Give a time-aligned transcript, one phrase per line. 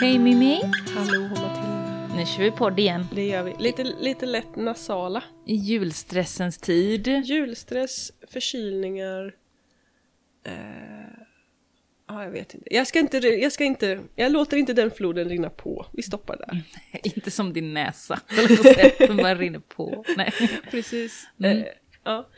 [0.00, 0.60] Hej Mimi!
[0.94, 2.08] Hallå Matilda.
[2.16, 3.06] Nu kör vi podd igen.
[3.12, 3.54] Det gör vi.
[3.58, 5.24] Lite, lite lätt nasala.
[5.46, 7.06] I julstressens tid.
[7.08, 9.34] Julstress, förkylningar.
[10.46, 10.52] Eh,
[12.08, 12.74] ja, jag vet inte.
[12.74, 15.86] Jag ska inte, jag ska inte, jag låter inte den floden rinna på.
[15.92, 16.62] Vi stoppar där.
[17.16, 18.20] Inte som din näsa,
[19.06, 20.04] som bara rinner på.
[20.16, 20.32] Nej.
[20.70, 21.28] Precis.
[21.38, 21.58] Mm.
[21.58, 21.64] Eh,
[22.04, 22.28] ja.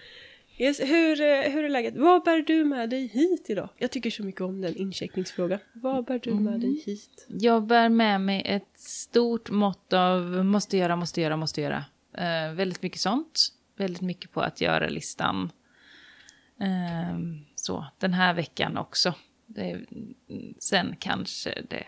[0.61, 1.97] Yes, hur, eh, hur är läget?
[1.97, 3.69] Vad bär du med dig hit idag?
[3.77, 5.59] Jag tycker så mycket om den incheckningsfrågan.
[5.73, 7.27] Vad bär du med dig hit?
[7.29, 11.84] Jag bär med mig ett stort mått av måste göra, måste göra, måste göra.
[12.15, 13.48] Eh, väldigt mycket sånt.
[13.77, 15.53] Väldigt mycket på att göra-listan.
[16.61, 17.19] Eh,
[17.55, 19.15] så, den här veckan också.
[19.47, 19.81] Det,
[20.59, 21.84] sen kanske det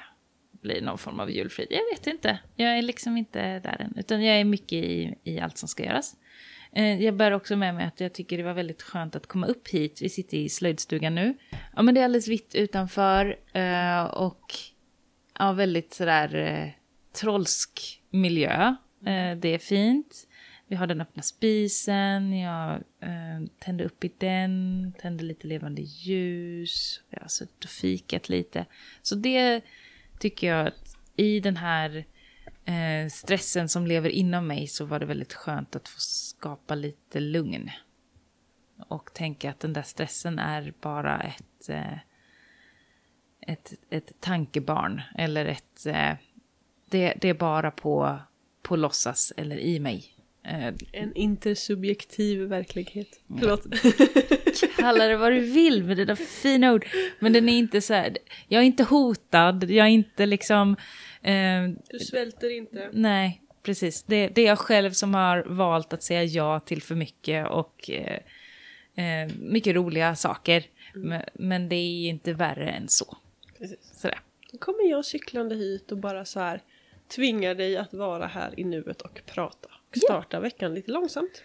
[0.53, 1.69] blir någon form av julfrid.
[1.71, 2.39] Jag vet inte.
[2.57, 3.95] Jag är liksom inte där än.
[3.97, 6.17] Utan jag är mycket i, i allt som ska göras.
[6.73, 9.47] Eh, jag bär också med mig att jag tycker det var väldigt skönt att komma
[9.47, 10.03] upp hit.
[10.03, 11.35] Vi sitter i slöjdstugan nu.
[11.77, 13.37] Ja, men det är alldeles vitt utanför.
[13.53, 14.55] Eh, och
[15.39, 16.69] ja, väldigt sådär eh,
[17.21, 18.75] trollsk miljö.
[19.39, 20.27] Det är fint.
[20.67, 22.83] Vi har den öppna spisen, jag
[23.59, 28.67] tände upp i den, tände lite levande ljus, jag har suttit och fikat lite.
[29.03, 29.61] Så det
[30.19, 32.05] tycker jag att i den här
[32.71, 37.21] eh, stressen som lever inom mig så var det väldigt skönt att få skapa lite
[37.21, 37.71] lugn.
[38.89, 41.99] Och tänka att den där stressen är bara ett, eh,
[43.41, 45.87] ett, ett tankebarn eller ett...
[45.87, 46.13] Eh,
[46.91, 48.19] det, det är bara på,
[48.63, 50.05] på låtsas eller i mig.
[50.45, 53.21] Eh, En intersubjektiv verklighet.
[53.39, 53.67] Förlåt.
[54.79, 56.87] Kalla det vad du vill med dina fina ord.
[57.19, 60.77] Men den är inte så här, jag är inte hotad, jag är inte liksom...
[61.23, 62.89] Eh, Du svälter inte.
[62.93, 64.03] nej, precis.
[64.03, 67.91] Det, det är jag själv som har valt att säga ja till för mycket och
[67.91, 68.21] eh,
[69.05, 70.65] eh, mycket roliga saker.
[70.95, 73.17] Men, men det är inte värre än så.
[73.59, 73.79] Precis.
[73.93, 74.21] Sådär.
[74.53, 76.63] Då kommer jag cyklande hit och bara så här
[77.09, 79.69] tvingar dig att vara här i nuet och prata.
[79.91, 81.43] Och starta veckan lite långsamt.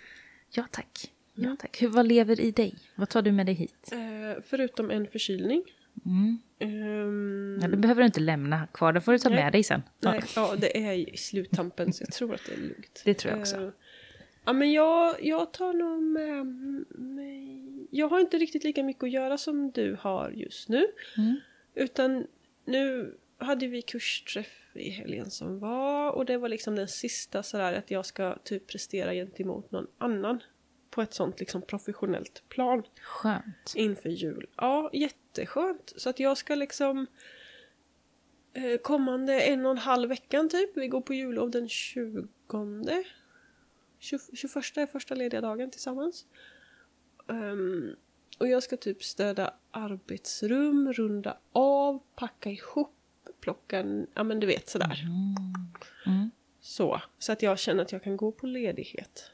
[0.51, 1.11] Ja tack.
[1.33, 1.81] Ja, tack.
[1.81, 2.75] Hur, vad lever i dig?
[2.95, 3.89] Vad tar du med dig hit?
[3.91, 5.63] Eh, förutom en förkylning.
[6.05, 6.37] Mm.
[6.59, 9.43] Ehm, Ja, det behöver du inte lämna kvar, det får du ta Nej.
[9.43, 9.81] med dig sen.
[9.99, 13.01] nej, ja, det är i sluttampen så jag tror att det är lugnt.
[13.05, 13.55] Det tror jag också.
[13.61, 13.69] Eh,
[14.45, 16.45] ja, men jag, jag tar nog med
[16.99, 17.61] mig...
[17.91, 20.87] Jag har inte riktigt lika mycket att göra som du har just nu.
[21.17, 21.35] Mm.
[21.75, 22.27] Utan
[22.65, 27.73] nu hade vi kursträff i helgen som var och det var liksom den sista sådär
[27.73, 30.39] att jag ska typ prestera gentemot någon annan
[30.89, 33.73] på ett sånt liksom professionellt plan Skönt.
[33.75, 34.47] inför jul.
[34.57, 34.89] Ja,
[35.37, 35.93] jätteskönt.
[35.95, 37.07] Så att jag ska liksom
[38.53, 42.27] eh, kommande en och en halv veckan typ, vi går på jullov den 20
[43.99, 46.25] 20, 21 är första lediga dagen tillsammans.
[47.29, 47.95] Ehm,
[48.39, 52.95] och jag ska typ städa arbetsrum, runda av, packa ihop,
[53.39, 55.03] plocka, ja men du vet sådär.
[56.05, 56.31] Mm.
[56.61, 59.31] Så, så att jag känner att jag kan gå på ledighet.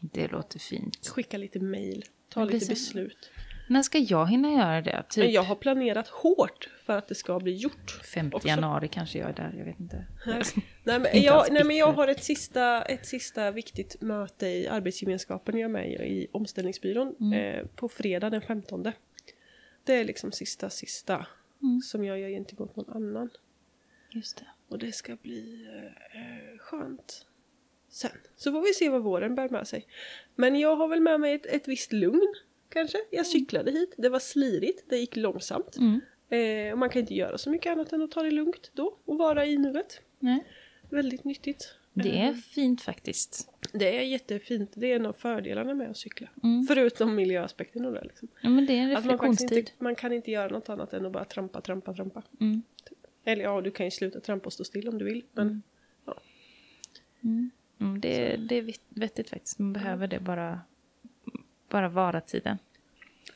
[0.00, 1.08] Det låter fint.
[1.08, 3.30] Skicka lite mail, ta lite beslut.
[3.68, 5.02] När ska jag hinna göra det?
[5.10, 7.90] Typ Men jag har planerat hårt för att det ska bli gjort.
[8.14, 8.48] 5 också.
[8.48, 10.06] januari kanske jag är där, jag vet inte.
[10.26, 10.42] Nej,
[10.84, 11.96] nej, men, Inte jag, nej men jag bitter.
[12.02, 17.14] har ett sista, ett sista viktigt möte i arbetsgemenskapen jag är med i, i omställningsbyrån
[17.20, 17.32] Mm.
[17.32, 18.82] eh, på fredag den 15.
[19.84, 21.26] Det är liksom sista, sista
[21.62, 21.80] Mm.
[21.80, 23.30] som jag gör gentemot någon annan.
[24.10, 24.46] Just det.
[24.68, 25.66] Och det ska bli
[26.14, 27.26] eh, skönt.
[27.88, 29.86] Sen så får vi se vad våren bär med sig.
[30.34, 32.34] Men jag har väl med mig ett, ett visst lugn
[32.72, 32.98] kanske.
[33.10, 35.76] Jag cyklade hit, det var slirigt, det gick långsamt.
[35.76, 36.00] Mm.
[36.28, 38.96] Eh, och man kan inte göra så mycket annat än att ta det lugnt då
[39.04, 40.00] och vara i nuet.
[40.18, 40.44] Nej.
[40.90, 41.74] Väldigt nyttigt.
[41.94, 43.50] Det är fint faktiskt.
[43.72, 44.70] Det är jättefint.
[44.74, 46.28] Det är en av fördelarna med att cykla.
[46.42, 46.66] Mm.
[46.66, 48.04] Förutom miljöaspekten och det.
[48.04, 48.28] Liksom.
[48.40, 49.58] Ja, men det är en Att man, reflektionstid.
[49.58, 52.22] inte, man kan inte göra något annat än att bara trampa, trampa, trampa.
[52.40, 52.62] Mm.
[53.24, 55.24] Eller ja, du kan ju sluta trampa och stå still om du vill.
[55.32, 55.62] Men
[57.24, 59.58] Mm, det, det är vitt- vettigt faktiskt.
[59.58, 60.60] Man behöver det bara,
[61.68, 62.58] bara vara tiden.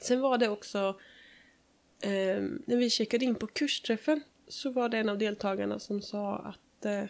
[0.07, 1.01] Sen var det också
[2.01, 6.39] eh, när vi checkade in på kursträffen så var det en av deltagarna som sa
[6.39, 7.05] att, eh,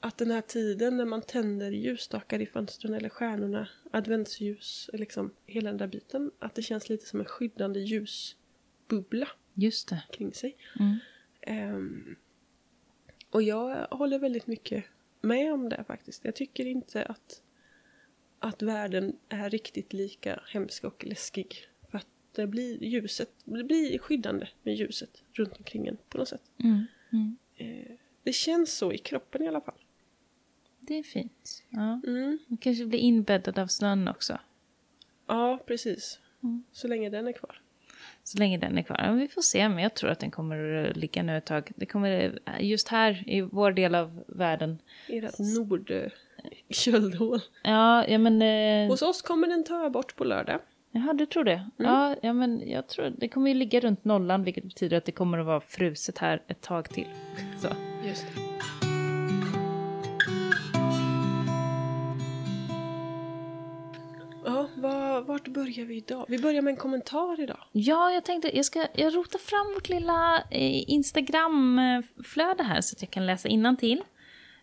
[0.00, 5.70] att den här tiden när man tänder ljusstakar i fönstren eller stjärnorna, adventsljus, liksom hela
[5.70, 10.02] den där biten, att det känns lite som en skyddande ljusbubbla Just det.
[10.12, 10.56] kring sig.
[10.80, 10.96] Mm.
[11.40, 12.16] Ehm,
[13.30, 14.84] och jag håller väldigt mycket
[15.20, 16.24] med om det faktiskt.
[16.24, 17.42] Jag tycker inte att,
[18.38, 21.69] att världen är riktigt lika hemsk och läskig.
[22.32, 26.42] Det blir ljuset, det blir skyddande med ljuset runt omkring en på något sätt.
[26.62, 26.84] Mm.
[27.12, 27.36] Mm.
[27.56, 27.90] Eh,
[28.22, 29.78] det känns så i kroppen i alla fall.
[30.80, 31.64] Det är fint.
[31.70, 32.00] Ja.
[32.06, 32.38] Mm.
[32.46, 34.38] Man kanske blir inbäddad av snön också.
[35.26, 36.18] Ja, precis.
[36.42, 36.64] Mm.
[36.72, 37.60] Så länge den är kvar.
[38.24, 39.00] Så länge den är kvar.
[39.04, 41.72] Ja, vi får se, men jag tror att den kommer att ligga nu ett tag.
[41.76, 44.78] Det kommer, just här i vår del av världen.
[45.08, 47.40] Ert nordköldhål.
[47.62, 48.42] Ja, ja men...
[48.42, 50.60] Eh, Hos oss kommer den ta bort på lördag.
[50.92, 51.70] Jaha, du tror det?
[51.76, 55.12] Ja, ja, men jag tror det kommer ju ligga runt nollan, vilket betyder att det
[55.12, 57.08] kommer att vara fruset här ett tag till.
[57.60, 57.68] Så.
[58.06, 58.40] Just det.
[64.44, 66.24] Ja, var, vart börjar vi idag?
[66.28, 67.58] Vi börjar med en kommentar idag.
[67.72, 73.02] Ja, jag tänkte jag ska jag rotar fram vårt lilla eh, Instagram-flöde här så att
[73.02, 74.02] jag kan läsa innantill.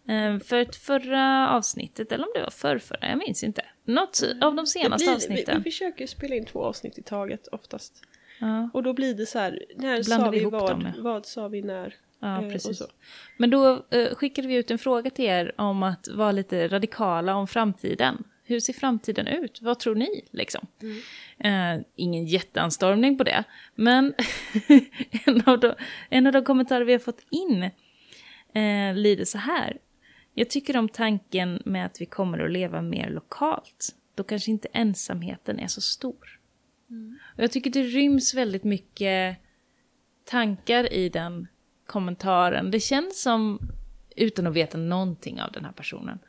[0.07, 3.61] Eh, för ett förra avsnittet, eller om det var förrförra, jag minns inte.
[3.85, 5.57] Något av de senaste blir- avsnitten.
[5.57, 8.03] Vi, vi försöker spela in två avsnitt i taget oftast.
[8.39, 11.01] Ja, Och då blir det så här, när sa vi vad, dem, ja.
[11.03, 11.95] vad sa vi när?
[12.19, 12.81] ja Eh, precis.
[13.37, 17.35] Men då eh, skickade vi ut en fråga till er om att vara lite radikala
[17.35, 18.23] om framtiden.
[18.43, 19.61] Hur ser framtiden ut?
[19.61, 20.21] Vad tror ni?
[20.31, 20.67] Liksom?
[21.39, 23.43] Eh, ingen jätteanstormning på det.
[23.75, 24.13] Men
[25.25, 25.73] en, av de,
[26.09, 27.63] en av de kommentarer vi har fått in
[28.53, 29.77] eh, lyder så här.
[30.39, 33.95] Jag tycker om tanken med att vi kommer att leva mer lokalt.
[34.15, 36.39] Då kanske inte ensamheten är så stor.
[37.37, 39.37] Och jag tycker det ryms väldigt mycket
[40.25, 41.47] tankar i den
[41.85, 42.71] kommentaren.
[42.71, 43.59] Det känns som,
[44.15, 46.19] utan att veta någonting av den här personen,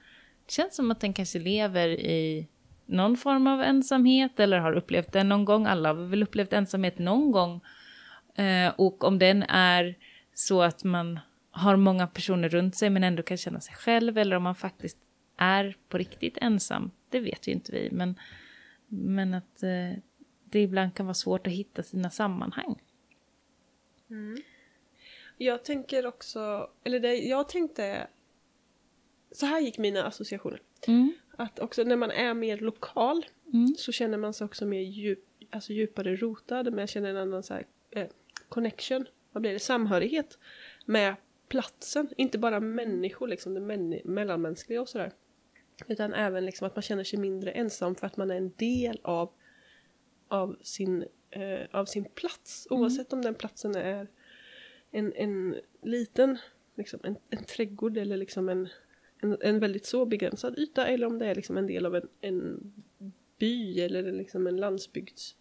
[0.46, 2.48] det känns som att den kanske lever i
[2.86, 5.66] någon form av ensamhet eller har upplevt den någon gång.
[5.66, 7.60] Alla har väl upplevt ensamhet någon gång.
[8.34, 9.94] Eh, och om den är
[10.34, 11.20] så att man
[11.58, 14.98] har många personer runt sig men ändå kan känna sig själv eller om man faktiskt
[15.36, 17.88] är på riktigt ensam, det vet ju inte vi.
[17.92, 18.18] Men,
[18.88, 19.98] men att eh,
[20.44, 22.82] det ibland kan vara svårt att hitta sina sammanhang.
[25.36, 28.06] Jag tänker också, eller det, jag tänkte,
[29.32, 30.62] så här gick mina associationer.
[30.86, 31.12] Mm.
[31.36, 33.74] Att också när man är mer lokal Mm.
[33.78, 37.42] så känner man sig också mer djup, alltså djupare rotad, men jag känner en annan
[37.42, 38.06] så här, eh,
[38.48, 40.38] connection, vad blir det, samhörighet
[40.86, 41.14] med
[41.48, 42.08] platsen.
[42.16, 45.12] Inte bara människor, liksom det män, mellanmänskliga och sådär.
[45.86, 49.00] Utan även liksom att man känner sig mindre ensam för att man är en del
[49.02, 49.32] av,
[50.28, 52.66] av, sin, eh, av sin plats.
[52.70, 54.08] Oavsett om den platsen är
[54.90, 56.38] en, en liten,
[56.74, 58.68] liksom en, en trädgård eller liksom en,
[59.22, 62.08] en, en väldigt så begränsad yta eller om det är liksom en del av en,
[62.20, 62.72] en
[63.38, 65.36] by eller liksom en landsbygds...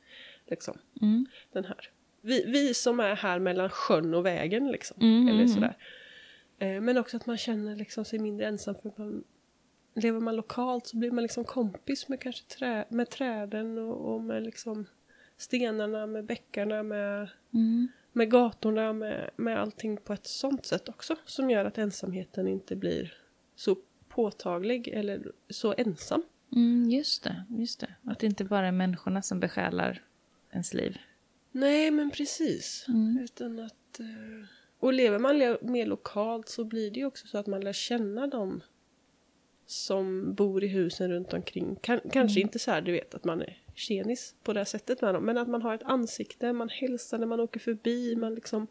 [0.50, 1.26] Liksom, Mm.
[1.52, 1.90] den här.
[2.22, 4.98] Vi, vi som är här mellan sjön och vägen liksom.
[5.02, 5.78] Mm, eller mm, sådär.
[6.60, 9.24] Eh, men också att man känner liksom sig mindre ensam för man
[10.02, 14.22] Lever man lokalt så blir man liksom kompis med kanske trä, med träden och, och
[14.22, 14.86] med liksom
[15.38, 17.88] stenarna, med bäckarna, med Mm.
[18.12, 21.16] med gatorna, med, med allting på ett sånt sätt också.
[21.26, 23.14] Som gör att ensamheten inte blir
[23.56, 23.78] så
[24.10, 26.24] påtaglig eller så ensam.
[26.56, 27.94] Mm, just det, just det.
[28.04, 30.02] Att det inte bara är människorna som besjälar
[30.52, 30.98] ens liv.
[31.60, 32.86] Nej, men precis.
[32.88, 33.20] Mm.
[33.24, 34.00] Utan att...
[34.00, 34.46] eh,
[34.80, 37.74] Och lever man le- mer lokalt så blir det ju också så att man lär
[37.74, 38.62] känna dem
[39.66, 41.76] som bor i husen runt omkring.
[41.76, 45.02] Kan, kanske inte så här, du vet, att man är tjenis på det här sättet
[45.02, 48.36] med dem, men att man har ett ansikte, man hälsar när man åker förbi, man
[48.36, 48.68] liksom...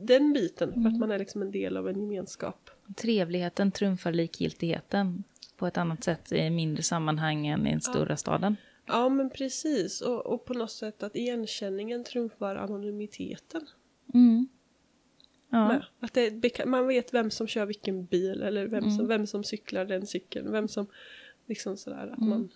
[0.00, 2.70] Den biten, för att man är liksom en del av en gemenskap.
[2.96, 5.24] Trevligheten trumfar likgiltigheten
[5.56, 8.56] på ett annat sätt i mindre sammanhang än i den stora staden.
[8.86, 10.00] Ja, men precis.
[10.00, 13.66] Och, och på något sätt att igenkänningen trumfar anonymiteten.
[14.14, 14.48] Mm.
[15.50, 15.68] Ja.
[15.68, 15.84] med.
[16.00, 18.96] Att det man vet vem som kör vilken bil eller vem, Mm.
[18.96, 20.52] som, vem som cyklar den cykeln.
[20.52, 20.86] Vem som
[21.46, 22.28] liksom sådär att Mm.
[22.28, 22.48] man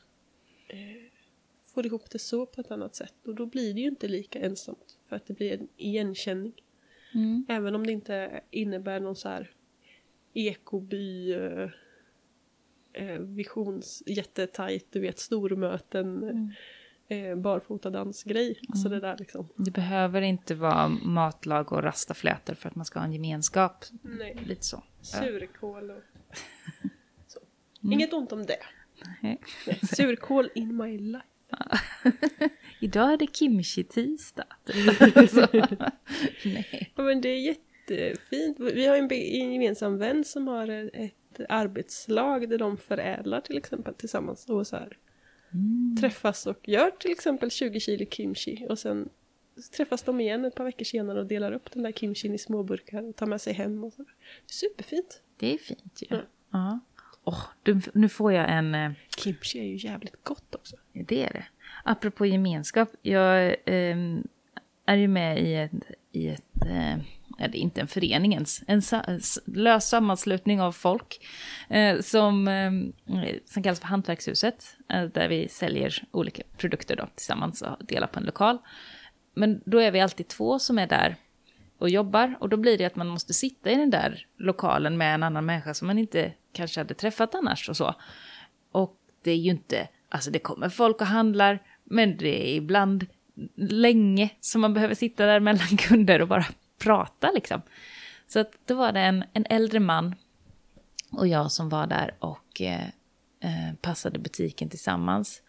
[0.68, 0.76] eh,
[1.64, 3.14] får ihop det så på ett annat sätt.
[3.24, 6.52] Och då blir det ju inte lika ensamt för att det blir en igenkänning.
[7.14, 7.46] Mm.
[7.48, 9.50] Även om det inte innebär någon så här
[10.34, 11.68] ekoby eh,
[12.92, 16.50] eh, visions jättetajt, du vet stormöten, Mm.
[17.08, 18.60] eh, barfotadansgrej.
[18.68, 19.48] Alltså det där liksom.
[19.56, 23.84] Det behöver inte vara matlag och rastaflätor för att man ska ha en gemenskap.
[24.02, 24.36] Nej.
[24.46, 24.82] Lite så.
[25.00, 25.96] Surkål och
[27.26, 27.40] så.
[27.82, 27.92] Mm.
[27.92, 28.56] Inget ont om det.
[29.22, 29.40] Nej.
[29.66, 31.24] Nej, Surkål in my life.
[32.80, 34.44] Idag är det kimchi-tisdag.
[36.44, 36.92] Nej.
[36.96, 38.60] Ja, men det är jättefint.
[38.60, 39.08] Vi har en,
[39.52, 41.14] gemensam vän som har ett
[41.48, 44.98] arbetslag där de förädlar till exempel tillsammans och så här
[45.54, 45.96] Mm.
[46.00, 49.08] träffas och gör till exempel 20 kilo kimchi och sen
[49.76, 52.62] träffas de igen ett par veckor senare och delar upp den där kimchin i små
[52.62, 54.04] burkar och tar med sig hem och så.
[54.46, 55.22] Superfint.
[55.36, 56.06] Det är fint ju.
[56.10, 56.20] Ja.
[56.50, 56.80] Ja.
[57.24, 58.74] Åh, du, nu får jag en...
[58.74, 60.76] eh, Kimchi är ju jävligt gott också.
[60.92, 61.44] Det är det.
[61.84, 64.22] Apropå gemenskap, jag ehm,
[64.86, 65.72] är ju med i ett,
[66.12, 66.96] i ett eh,
[67.40, 71.26] eller inte en förening ens, en lös sammanslutning av folk
[71.68, 72.72] eh, som, eh,
[73.44, 78.18] som kallas för Hantverkshuset, eh, där vi säljer olika produkter då, tillsammans och delar på
[78.18, 78.58] en lokal.
[79.34, 81.16] men då är vi alltid två som är där
[81.80, 82.34] och jobbar.
[82.40, 85.46] Och då blir det att man måste sitta i den där lokalen med en annan
[85.46, 87.94] människa som man inte kanske hade träffat annars och så.
[88.72, 93.06] Och det är ju inte, alltså det kommer folk och handlar, men det är ibland
[93.56, 96.46] länge som man behöver sitta där mellan kunder och bara
[96.80, 97.62] prata liksom.
[98.26, 100.14] Så att då var det en, en äldre man
[101.12, 102.86] och jag som var där och eh,
[103.40, 105.42] eh, passade butiken tillsammans.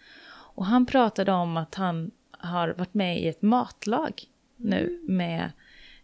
[0.53, 4.23] Och han pratade om att han har varit med i ett matlag
[4.55, 5.51] nu med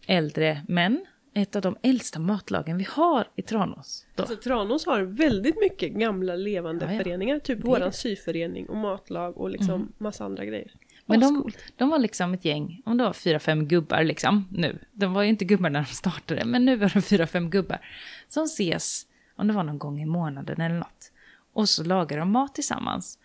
[0.07, 1.05] äldre män.
[1.33, 4.05] Ett av de äldsta matlagen vi har i Tranås.
[4.15, 4.23] Då.
[4.23, 6.97] Alltså, Tranås har väldigt mycket gamla levande Ja, ja.
[7.03, 7.39] föreningar.
[7.39, 7.81] Typ Det våran.
[7.81, 7.91] Mm.
[7.93, 10.71] syförening och matlag och liksom massa andra grejer.
[11.09, 14.79] Men de, de var liksom ett gäng, om det var fyra, fem gubbar liksom nu.
[14.91, 17.79] De var ju inte gubbar när de startade, men nu var det fyra, fem gubbar.
[18.27, 21.11] Som ses, om det var någon gång i månaden eller något.
[21.53, 23.19] Och så lagar de mat tillsammans.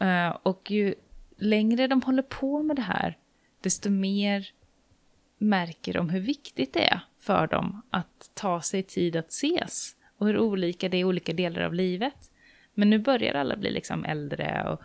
[0.00, 0.94] Eh, och ju
[1.36, 3.18] längre de håller på med det här,
[3.60, 4.48] desto mer
[5.38, 9.96] märker de hur viktigt det är för dem att ta sig tid att ses.
[10.18, 12.30] Och hur olika det är i olika delar av livet.
[12.74, 14.80] Men nu börjar alla bli liksom äldre och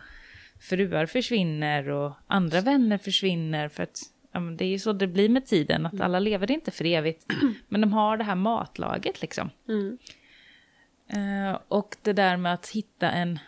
[0.62, 4.00] fruar försvinner och andra vänner försvinner för att
[4.32, 7.26] ja, det är ju så det blir med tiden, att alla lever inte för evigt.
[7.68, 9.50] Men de har det här matlaget liksom.
[9.68, 9.98] Mm.
[11.08, 13.38] Eh, och det där med att hitta en,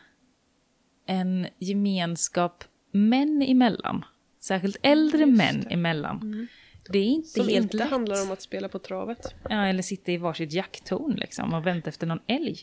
[1.07, 4.05] en gemenskap män emellan,
[4.41, 5.75] särskilt äldre Just män det.
[5.75, 6.49] emellan.
[6.91, 7.91] Det är inte Som helt inte lätt.
[7.91, 9.35] handlar om att spela på travet.
[9.49, 12.57] Ja, eller sitta i varsitt jakttorn liksom och vänta efter någon älg.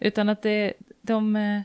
[0.00, 1.60] Utan att det, de, eh,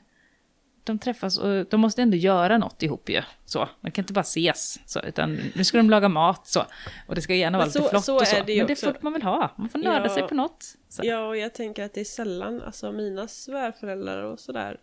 [0.91, 3.21] de träffas och de måste ändå göra något ihop ju.
[3.45, 6.65] Så, man kan inte bara ses så, utan nu ska de laga mat så.
[7.07, 8.35] Och det ska gärna vara Men lite så- flott så och så.
[8.45, 10.13] det Men det får man väl ha, man får nörda Ja.
[10.13, 10.63] sig på något.
[10.89, 11.01] Så.
[11.05, 14.77] Ja, och jag tänker att det är sällan, alltså mina svärföräldrar och sådär,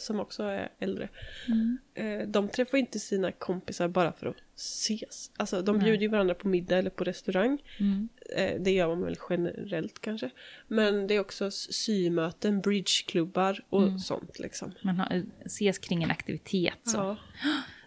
[0.00, 1.08] som också är äldre,
[1.48, 1.78] Mm.
[1.94, 5.30] eh, de träffar inte sina kompisar bara för att ses.
[5.36, 5.84] Alltså de Nej.
[5.84, 7.62] bjuder ju varandra på middag eller på restaurang.
[7.80, 8.08] Mm.
[8.36, 10.30] Eh, det gör man väl generellt kanske.
[10.68, 13.98] Men det är också symöten, bridgeklubbar och Mm.
[13.98, 14.72] sånt liksom.
[14.82, 16.96] Man har, ses kring en aktivitet så.
[16.98, 17.16] Ja.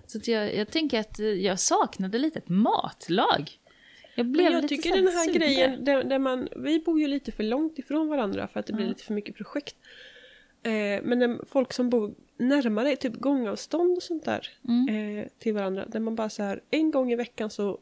[0.05, 3.51] Så jag, jag tänker att eh, jag saknade lite ett matlag.
[4.15, 5.39] Jag blev Men jag lite tycker den här det.
[5.39, 8.74] grejen, där, där man, vi bor ju lite för långt ifrån varandra för att det
[8.74, 8.89] blir Ja.
[8.89, 9.75] lite för mycket projekt.
[10.63, 15.17] Eh, men när folk som bor närmare, typ gångavstånd och sånt där, Mm.
[15.20, 17.79] eh, till varandra, där man bara så här en gång i veckan så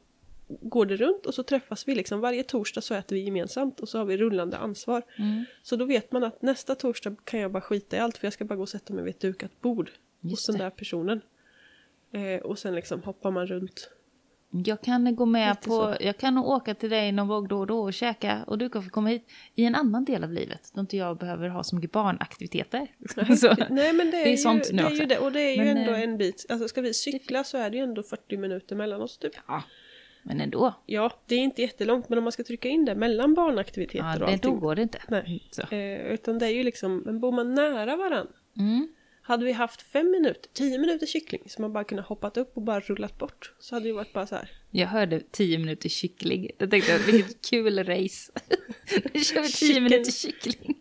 [0.61, 2.19] går det runt och så träffas vi liksom.
[2.19, 5.01] Varje torsdag så äter vi gemensamt och så har vi rullande ansvar.
[5.17, 5.45] Mm.
[5.63, 8.33] Så då vet man att nästa torsdag kan jag bara skita i allt för jag
[8.33, 10.63] ska bara gå och sätta mig vid ett dukat bord hos Just den det.
[10.63, 11.21] där personen.
[12.11, 13.89] Eh, och sen liksom hoppar man runt.
[14.53, 15.95] Jag kan gå med Lite på, så.
[15.99, 18.69] jag kan nog åka till dig någon gång då och då och käka och du
[18.69, 20.71] kan få komma hit i en annan del av livet.
[20.73, 22.87] Då inte jag behöver ha så mycket barnaktiviteter.
[23.37, 23.55] så.
[23.69, 25.01] Nej men det är, Det är ju, sånt nu det är också.
[25.01, 25.17] ju det.
[25.17, 26.45] Och det är ju Men, ändå eh, en bit.
[26.49, 29.33] Alltså ska vi cykla så är det ju ändå 40 minuter mellan oss typ.
[29.47, 29.63] Ja,
[30.23, 30.73] men ändå.
[30.85, 34.13] Ja, det är inte jättelångt men om man ska trycka in det mellan barnaktiviteter Ja,
[34.13, 34.59] och det, då allting.
[34.59, 34.99] går det inte.
[35.07, 35.41] Nej.
[35.71, 38.27] Eh, utan det är ju liksom, men bor man nära varann.
[38.57, 38.87] Mm.
[39.31, 42.61] Hade vi haft fem minuter, tio minuter kyckling så man bara kunde hoppat upp och
[42.61, 43.53] bara rullat bort.
[43.59, 44.49] Så hade det varit bara så här.
[44.71, 46.49] Jag hörde 10 minuter kyckling.
[46.57, 48.31] Jag tänkte, vilket kul race.
[49.13, 49.83] Nu kör vi 10 Chicken.
[49.83, 50.77] minuter kyckling.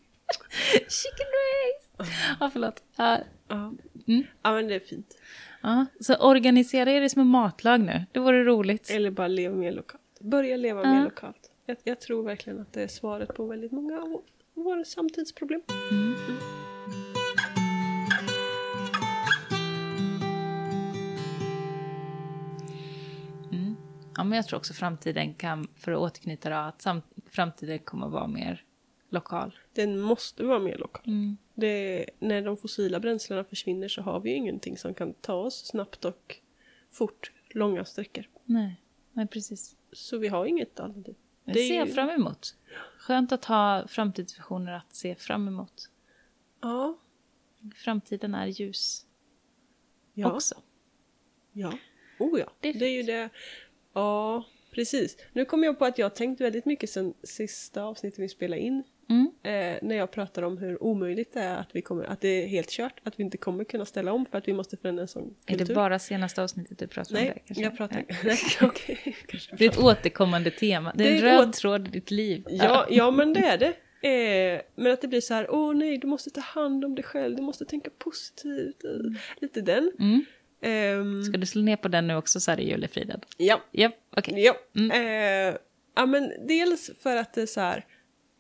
[0.73, 2.11] Chicken race!
[2.41, 2.83] Ja, förlåt.
[2.97, 3.75] Ja, Ja.
[4.09, 4.25] Mm.
[4.43, 5.17] ja men det är fint.
[5.63, 8.05] ja, så organisera er som matlag nu.
[8.13, 8.91] Det vore roligt.
[8.91, 10.21] Eller bara leva mer lokalt.
[10.21, 11.51] Börja leva mer lokalt.
[11.67, 14.23] Jag, jag tror verkligen att det är svaret på väldigt många av
[14.55, 15.61] våra samtidsproblem.
[15.91, 16.15] Mm.
[24.17, 28.07] Ja, men jag tror också framtiden kan, för att återknyta det, att sam- framtiden kommer
[28.07, 28.65] att vara mer
[29.11, 29.59] lokal.
[29.73, 31.05] Den måste vara mer lokal.
[31.07, 31.37] Mm.
[31.55, 35.67] Det, när de fossila bränslena försvinner så har vi ju ingenting som kan ta oss
[35.67, 36.37] snabbt och
[36.91, 38.25] fort långa sträckor.
[38.45, 38.81] Nej,
[39.13, 39.77] nej, precis.
[39.93, 41.15] Så vi har inget alternativ.
[41.45, 42.57] Det Det ser jag ju- fram emot.
[42.99, 45.91] Skönt att ha framtidsvisioner att se fram emot.
[46.61, 46.99] Ja,
[47.77, 49.07] Framtiden är ljus
[50.15, 50.55] ja, också.
[51.53, 51.73] ja.
[52.19, 53.29] Oh ja, Det det är är, ju det.
[53.95, 55.17] Ja, precis.
[55.33, 58.63] Nu kom jag på att jag har tänkt väldigt mycket sen sista avsnittet vi spelade
[58.63, 58.83] in.
[59.09, 59.31] Mm.
[59.43, 62.47] Eh, när jag pratar om hur omöjligt det är att, vi kommer, att det är
[62.47, 63.01] helt kört.
[63.05, 65.51] Att vi inte kommer kunna ställa om för att vi måste förändra en sån Är
[65.53, 65.65] kultur.
[65.67, 67.29] det bara senaste avsnittet du pratar om det?
[67.29, 67.63] Nej, kanske?
[67.65, 68.15] jag pratar Ja.
[68.25, 69.17] Nej, okej.
[69.27, 70.93] Kanske Det är ett återkommande tema.
[70.97, 72.45] Det är, Det en är ett röd åt- tråd i ditt liv.
[72.49, 73.73] Ja, ja men det är det.
[74.03, 77.05] Eh, men att det blir så här, åh nej, du måste ta hand om dig
[77.05, 78.85] själv, du måste tänka positivt.
[78.85, 78.91] eh,
[79.41, 79.93] Lite den.
[79.99, 80.25] Mm.
[80.63, 83.21] Ehm, Ska du slå ner på den nu också så är det julefriden?
[83.37, 84.35] ja, Japp, okej.
[84.45, 84.57] ja.
[84.77, 84.91] Mm.
[84.91, 85.57] Eh,
[85.97, 87.87] ja, men dels för att det är så här,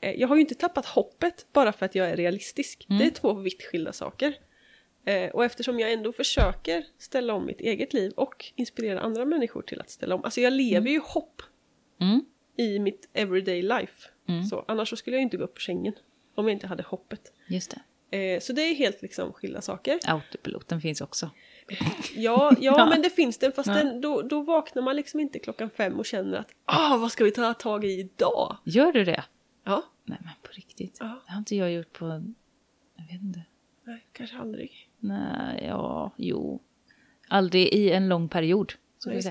[0.00, 2.87] eh, jag har ju inte tappat hoppet bara för att jag är realistisk.
[2.89, 2.99] Mm.
[2.99, 4.35] Det är två vitt skilda saker.
[5.05, 9.62] Eh, och eftersom jag ändå försöker ställa om mitt eget liv och inspirera andra människor
[9.62, 10.25] till att ställa om.
[10.25, 11.43] Alltså jag lever ju hopp
[12.00, 12.21] Mm.
[12.57, 14.09] i mitt everyday life.
[14.29, 14.45] Mm.
[14.45, 15.93] Så, annars så skulle jag inte gå upp på sängen.
[16.35, 17.33] Om jag inte hade hoppet.
[17.49, 17.75] Just
[18.11, 18.17] det.
[18.19, 19.99] Eh, så det är helt liksom skilda saker.
[20.07, 21.31] Autopiloten finns också.
[22.15, 23.53] Ja, ja, men det finns den.
[23.53, 23.75] Fast Ja.
[23.75, 27.25] den, då, då vaknar man liksom inte klockan fem och känner att ah, vad ska
[27.25, 28.57] vi ta tag i idag?
[28.65, 29.25] Gör du det?
[29.65, 30.97] Ja, Nej men på riktigt.
[31.00, 31.21] Ja.
[31.27, 32.07] Det har inte jag gjort på...
[32.97, 33.43] Jag vet inte.
[33.85, 34.89] nej, kanske aldrig.
[34.99, 36.61] Nej, ja, jo.
[37.29, 38.73] Aldrig i en lång period.
[39.07, 39.23] Nej.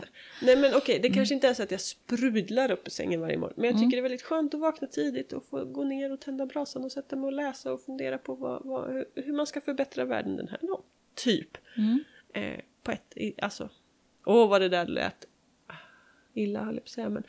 [0.41, 1.15] Nej men okej, det Mm.
[1.15, 3.53] kanske inte är så att jag sprudlar upp ur sängen varje morgon.
[3.57, 6.19] Men jag tycker det är väldigt skönt att vakna tidigt och få gå ner och
[6.19, 9.47] tända brasan och sätta mig och läsa och fundera på vad, vad, hur, hur man
[9.47, 10.81] ska förbättra världen den här dagen.
[11.15, 11.57] Typ.
[11.77, 12.03] Mm.
[12.33, 13.69] Eh, på ett, i, alltså.
[14.25, 15.25] Åh vad det där lät
[16.33, 17.23] illa höll jag på att säga men.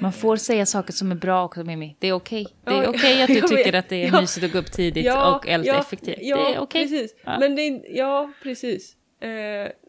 [0.00, 1.96] Man får säga saker som är bra också Mimmi.
[1.98, 2.46] Det är okej.
[2.64, 4.20] Det är Ja, okej att du tycker att det är Ja.
[4.20, 6.18] mysigt att gå upp tidigt och elda effektivt.
[6.20, 6.82] Ja, det är okej.
[6.88, 7.16] precis.
[7.24, 7.38] Ja.
[7.40, 8.96] Men det är, ja, precis.
[9.20, 9.30] Eh,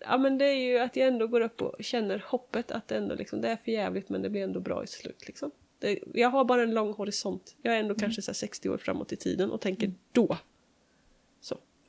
[0.01, 2.95] ja, men det är ju att jag ändå går upp och känner hoppet att det
[2.97, 5.27] ändå liksom, det är för jävligt men det blir ändå bra i slut.
[5.27, 5.51] Liksom.
[5.79, 7.55] Det, jag har bara en lång horisont.
[7.61, 7.89] Jag är Mm.
[7.91, 10.37] ändå kanske så här 60 år framåt i tiden och tänker då.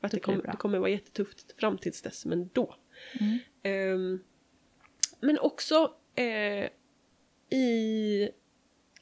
[0.03, 2.75] Att Det det, kommer, det kommer vara jättetufft fram tills dess, men då.
[3.19, 3.39] Mm.
[3.63, 4.19] Ehm,
[5.19, 6.69] men också eh,
[7.59, 8.29] i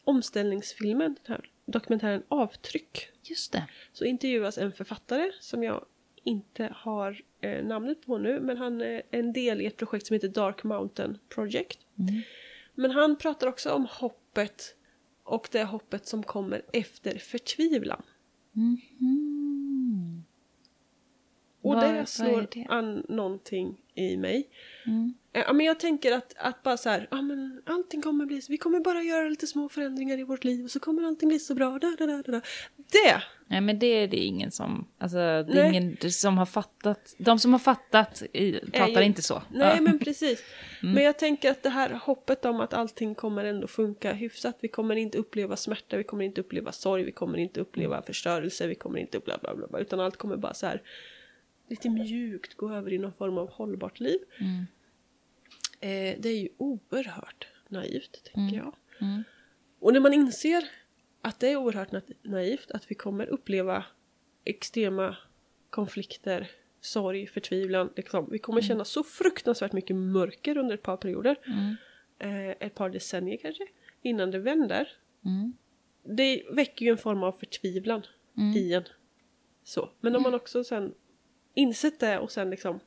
[0.03, 3.67] omställningsfilmen, den här dokumentären Avtryck, Just det.
[3.93, 5.85] så intervjuas en författare som jag
[6.23, 10.13] inte har eh, namnet på nu, men han är en del i ett projekt som
[10.13, 11.79] heter Dark Mountain Project.
[11.99, 12.21] Mm.
[12.75, 14.75] Men han pratar också om hoppet
[15.23, 18.03] och det hoppet som kommer efter förtvivlan.
[18.51, 18.77] Mhm.
[21.61, 22.65] Och Vad- det slår är det?
[22.69, 24.47] an någonting i mig.
[24.85, 25.13] Mm.
[25.33, 28.41] Eh, Ja, men jag tänker att, att bara så här, ja men allting kommer bli,
[28.49, 31.39] vi kommer bara göra lite små förändringar i vårt liv och så kommer allting bli
[31.39, 31.79] så bra.
[31.79, 32.41] Da, da, da, da.
[32.75, 33.23] Det!
[33.47, 35.67] Nej men det är det ingen som, alltså det är Nej.
[35.77, 39.41] ingen som har fattat, de som har fattat i, pratar ju- inte så.
[39.51, 39.81] Nej Ja.
[39.81, 40.43] men precis.
[40.81, 44.57] Men jag tänker att det här hoppet om att allting kommer ändå funka hyfsat.
[44.61, 48.67] Vi kommer inte uppleva smärta, vi kommer inte uppleva sorg, vi kommer inte uppleva förstörelse,
[48.67, 49.79] vi kommer inte uppleva bla bla bla.
[49.79, 50.81] Utan allt kommer bara så här
[51.71, 54.19] lite mjukt gå över i någon form av hållbart liv.
[54.39, 54.65] Mm.
[55.79, 58.75] Eh, det är ju oerhört naivt, tänker jag.
[59.01, 59.23] Mm.
[59.79, 60.63] Och när man inser
[61.21, 63.85] att det är oerhört na- naivt, att vi kommer uppleva
[64.45, 65.17] extrema
[65.69, 67.89] konflikter, sorg, förtvivlan.
[67.95, 68.27] Liksom.
[68.31, 71.35] Vi kommer känna så fruktansvärt mycket mörker under ett par perioder.
[71.45, 71.75] Mm.
[72.19, 73.67] Eh, ett par decennier kanske,
[74.01, 74.89] innan det vänder.
[75.25, 75.53] Mm.
[76.03, 78.01] Det väcker ju en form av förtvivlan
[78.37, 78.57] Mm.
[78.57, 78.83] i en.
[79.63, 79.89] Så.
[80.01, 80.93] Men om man också sen
[81.53, 82.79] insett det och sen liksom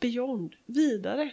[0.00, 1.30] beyond, vidare.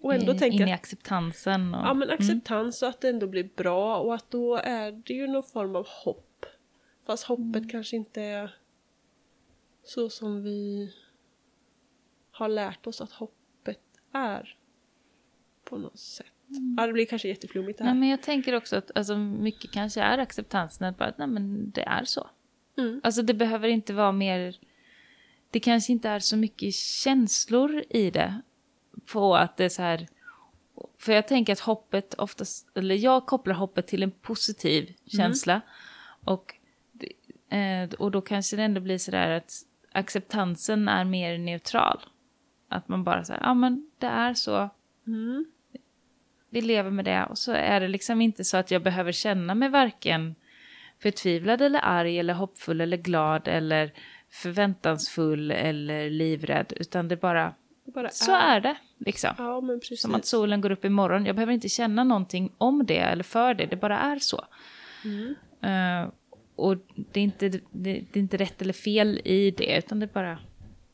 [0.00, 1.74] Och ändå In- tänker In i acceptansen.
[1.74, 2.14] Och, Ja men Mm.
[2.20, 5.76] acceptans och att det ändå blir bra och att då är det ju någon form
[5.76, 6.46] av hopp.
[7.06, 7.68] Fast hoppet Mm.
[7.68, 8.54] kanske inte är
[9.82, 10.92] så som vi
[12.30, 13.80] har lärt oss att hoppet
[14.12, 14.56] är.
[15.64, 16.26] På något sätt.
[16.78, 17.90] Ja det blir kanske jätteflummigt det här.
[17.90, 18.00] Mm.
[18.00, 21.70] Nej, men jag tänker också att alltså, mycket kanske är acceptansen att bara, nej men
[21.70, 22.30] det är så.
[22.78, 23.00] Mm.
[23.04, 24.56] Alltså det behöver inte vara mer,
[25.50, 28.40] det kanske inte är så mycket känslor i det.
[29.12, 30.08] På att det är så här,
[30.98, 35.60] för jag tänker att hoppet oftast, eller jag kopplar hoppet till en positiv känsla.
[36.24, 36.54] Och,
[37.56, 39.52] eh, och då kanske det ändå blir så där att
[39.92, 42.00] acceptansen är mer neutral.
[42.68, 44.70] Att man bara säger, ja men det är så,
[45.06, 45.46] Mm.
[46.50, 49.54] vi lever med det och så är det liksom inte så att jag behöver känna
[49.54, 50.34] mig varken
[51.02, 53.92] förtvivlad eller arg eller hoppfull eller glad eller
[54.30, 57.54] förväntansfull eller livrädd utan det bara,
[57.84, 59.30] Det bara så är det liksom.
[59.38, 59.62] Ja.
[59.96, 61.26] Som att solen går upp imorgon.
[61.26, 64.44] Jag behöver inte känna någonting om det eller för det, det bara är så.
[65.04, 65.34] Mm.
[65.62, 66.10] Eh,
[66.56, 66.76] och
[67.12, 70.38] det är, inte, det, det är inte rätt eller fel i det utan det bara,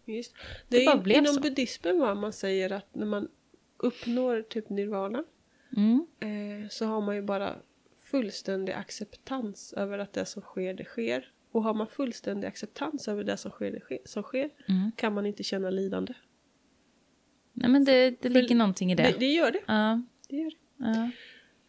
[0.04, 0.34] Just.
[0.68, 1.40] Det Det bara är blev inom så.
[1.40, 3.28] buddhismen va, man säger att när man
[3.76, 5.24] uppnår typ nirvana
[5.76, 7.54] mm, eh, så har man ju bara
[8.12, 11.32] fullständig acceptans över att det som sker, det sker.
[11.52, 14.92] Och har man fullständig acceptans över det som sker, det sker, som sker mm.
[14.96, 16.14] kan man inte känna lidande.
[17.52, 19.02] Nej men det, det För- ligger någonting i det.
[19.02, 19.60] Det, det gör det.
[19.66, 20.56] Ja, det, gör det.
[20.76, 21.10] ja.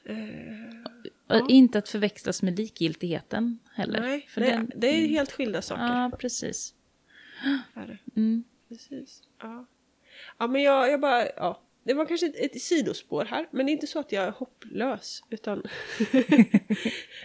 [0.06, 4.02] Eh, Och Inte att förväxlas med likgiltigheten heller.
[4.02, 5.84] nej, för det, den- det är helt skilda saker.
[5.84, 6.76] Ja, precis.
[7.74, 8.20] Är det.
[8.22, 8.44] Mm.
[8.70, 9.22] Precis.
[9.42, 9.66] Ja.
[10.38, 11.26] ja, men jag, jag bara...
[11.36, 11.62] Ja.
[11.84, 14.32] Det var kanske ett, ett sidospår här, men det är inte så att jag är
[14.32, 15.24] hopplös.
[15.30, 15.64] Utan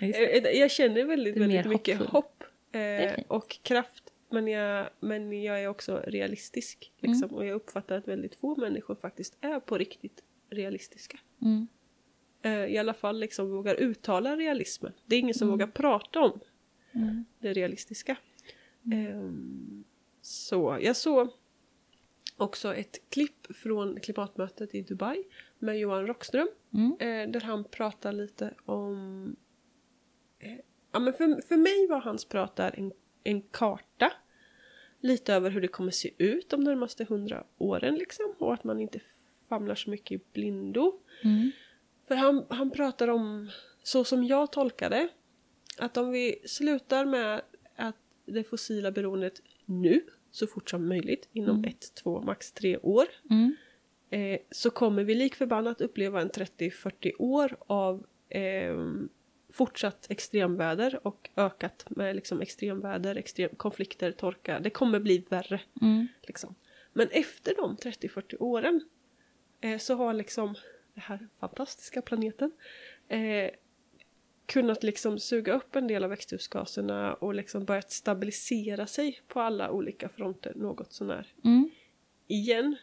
[0.01, 0.18] Just
[0.55, 2.12] jag, känner väldigt, väldigt mycket hoppfull.
[2.12, 2.44] hopp
[2.75, 4.05] eh, och kraft.
[4.31, 6.92] Men jag, men jag är också realistisk.
[6.99, 11.18] Liksom, Och jag uppfattar att väldigt få människor faktiskt är på riktigt realistiska.
[11.42, 11.66] Mm.
[12.42, 14.92] Eh, I alla fall liksom vågar uttala realismen.
[15.07, 16.40] Det är ingen som vågar prata om
[16.92, 17.25] Mm.
[17.38, 18.16] det realistiska.
[18.92, 19.85] Ehm,
[20.21, 21.29] så jag såg
[22.36, 25.24] också ett klipp från klimatmötet i Dubai
[25.58, 26.48] med Johan Rockström.
[26.74, 26.92] Mm.
[27.00, 29.36] Eh, där han pratar lite om...
[30.38, 30.58] Eh,
[30.92, 32.92] ja, men för, för mig var hans prat där en,
[33.24, 34.12] en karta.
[35.00, 38.34] Lite över hur det kommer se ut de närmaste hundra åren liksom.
[38.38, 39.00] Och att man inte
[39.48, 41.00] famlar så mycket i blindo.
[41.24, 41.50] Mm.
[42.08, 43.50] För han, han pratar om,
[43.82, 45.08] så som jag tolkar det,
[45.78, 47.42] att om vi slutar med
[47.76, 50.04] att det fossila beroendet nu,
[50.38, 53.57] så fort som möjligt, inom ett, två, max tre år, Mm.
[54.11, 58.77] eh, så kommer vi lik förbannat uppleva en 30-40 år av eh,
[59.53, 64.61] fortsatt extremväder och ökat med liksom extremväder, extrem, konflikter, torka.
[64.61, 65.61] Det kommer bli värre.
[65.83, 66.07] Mm.
[66.22, 66.55] Liksom.
[66.92, 68.81] Men efter de 30-40 åren
[69.61, 70.55] eh, så har liksom
[70.94, 72.53] den här fantastiska planeten
[73.09, 73.51] eh,
[74.48, 79.70] kunnat liksom suga upp en del av växthusgaserna och liksom börjat stabilisera sig på alla
[79.70, 81.70] olika fronter något sånär Mm.
[82.26, 82.76] igen.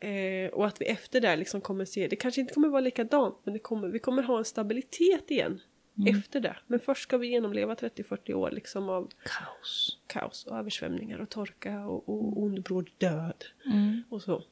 [0.00, 3.38] Eh, och att vi efter det liksom kommer se, det kanske inte kommer vara likadant
[3.44, 5.60] men det kommer, vi kommer ha en stabilitet igen
[6.08, 6.56] efter det.
[6.66, 9.98] Men först ska vi genomleva 30-40 år liksom av Kaos.
[10.06, 14.02] kaos och översvämningar och torka och, och ond bråd död Mm.
[14.08, 14.42] och så.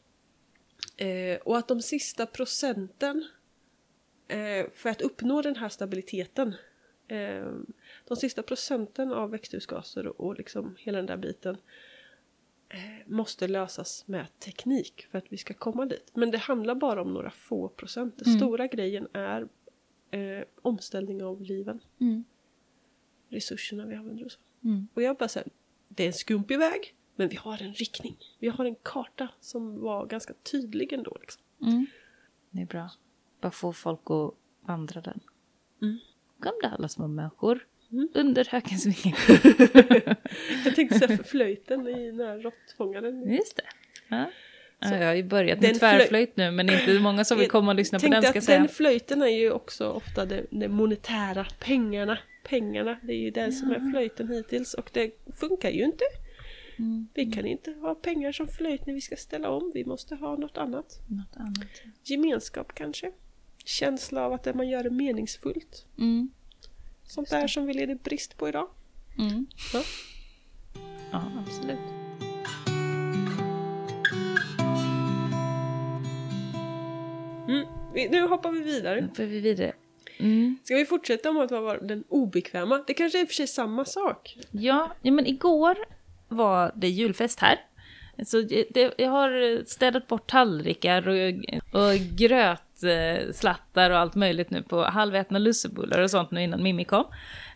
[0.96, 3.24] Eh, och att de sista procenten
[4.72, 6.54] för att uppnå den här stabiliteten
[7.08, 7.52] eh,
[8.04, 11.56] de sista procenten av växthusgaser och, och liksom hela den där biten
[12.68, 16.10] eh, måste lösas med teknik för att vi ska komma dit.
[16.14, 18.18] Men det handlar bara om några få procent.
[18.18, 18.38] Den Mm.
[18.40, 19.48] stora grejen är
[20.10, 22.24] eh, omställning av liven, Mm.
[23.28, 24.40] resurserna vi använder och så.
[24.64, 24.88] Mm.
[24.94, 25.48] Och jag bara säger,
[25.88, 28.16] det är en skumpig väg, men vi har en riktning.
[28.38, 31.16] Vi har en karta som var ganska tydlig ändå.
[31.20, 31.42] Liksom.
[31.62, 31.86] Mm.
[32.50, 32.90] Det är bra.
[33.44, 34.34] Bara få folk att
[34.68, 35.20] vandra den.
[35.82, 35.98] Mm.
[36.42, 37.66] Gamla alla små människor.
[37.92, 38.08] Mm.
[38.14, 39.18] Under hökens vingar.
[40.64, 43.32] Jag tänkte säga för flöjten i den här råttfångaren.
[43.32, 43.62] Just det.
[44.08, 44.30] Ja.
[44.78, 47.50] Ja, Så, jag har ju börjat den med tvärflöjt nu men inte många som vill
[47.50, 48.68] komma och lyssna på den ska att jag den säga.
[48.68, 52.18] flöjten är ju också ofta det, det monetära, pengarna.
[52.44, 56.04] Pengarna, det är ju det som är flöjten hittills och det funkar ju inte.
[56.78, 57.08] Mm.
[57.14, 60.36] Vi kan inte ha pengar som flöjt när vi ska ställa om, vi måste ha
[60.36, 61.00] något annat.
[61.08, 61.82] Något annat.
[62.04, 63.12] Gemenskap kanske.
[63.64, 65.86] Känsla av att det man gör är meningsfullt.
[65.98, 66.30] Mm.
[67.02, 68.68] Sånt där som vi lider brist på idag.
[69.18, 69.46] Mm.
[69.72, 69.82] Ja.
[71.12, 71.78] Ja, absolut.
[77.48, 77.66] Mm.
[78.10, 79.00] Nu hoppar vi vidare.
[79.00, 79.72] Nu får vi vidare.
[80.18, 80.58] Mm.
[80.64, 82.84] Ska vi fortsätta om att vara den obekväma?
[82.86, 84.38] Det kanske är i och för sig samma sak.
[84.50, 85.76] Ja, ja, men igår
[86.28, 87.60] var det julfest här.
[88.24, 91.16] Så det, jag har städat bort tallrikar och,
[91.80, 97.04] och grötslattar och allt möjligt nu på halvätna lussebullar och sånt nu innan Mimmi kom.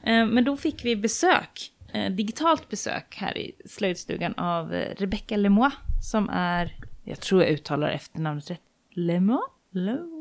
[0.04, 5.36] Eh, Men då fick vi besök, eh, digitalt besök här i slöjdstugan av eh, Rebecca
[5.36, 5.74] Lemois
[6.10, 9.40] som är, jag tror jag uttalar efternamnet rätt, Lemois?
[9.70, 10.18] Lemois?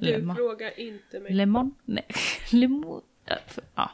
[0.00, 1.32] Du frågar inte mig.
[1.32, 1.74] Lemon?
[1.84, 2.06] Nej,
[2.52, 3.02] Lemon.
[3.74, 3.90] Ja,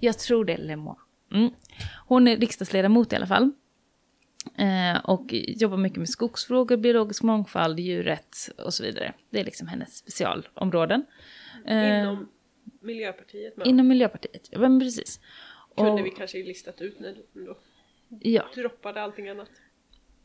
[0.00, 0.96] jag tror det är Lemon.
[1.32, 1.50] Mm.
[2.06, 3.52] Hon är riksdagsledamot i alla fall.
[4.56, 9.12] Eh, och jobbar mycket med skogsfrågor, biologisk mångfald, djurrätt och så vidare.
[9.30, 11.04] Det är liksom hennes specialområden.
[11.66, 12.28] Eh, Inom
[12.80, 13.66] Miljöpartiet med.
[13.66, 15.20] inom Miljöpartiet, ja men precis.
[15.76, 17.56] Kunde Och- vi kanske listat ut när du då
[18.20, 19.48] Ja, droppade allting annat.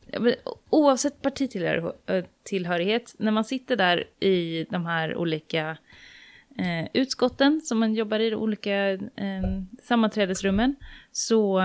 [0.06, 0.34] Ja, men
[0.70, 5.76] oavsett partitillhörighet, när man sitter där i de här olika
[6.58, 9.00] eh, utskotten som man jobbar i, de olika eh,
[9.82, 10.76] sammanträdesrummen,
[11.12, 11.58] så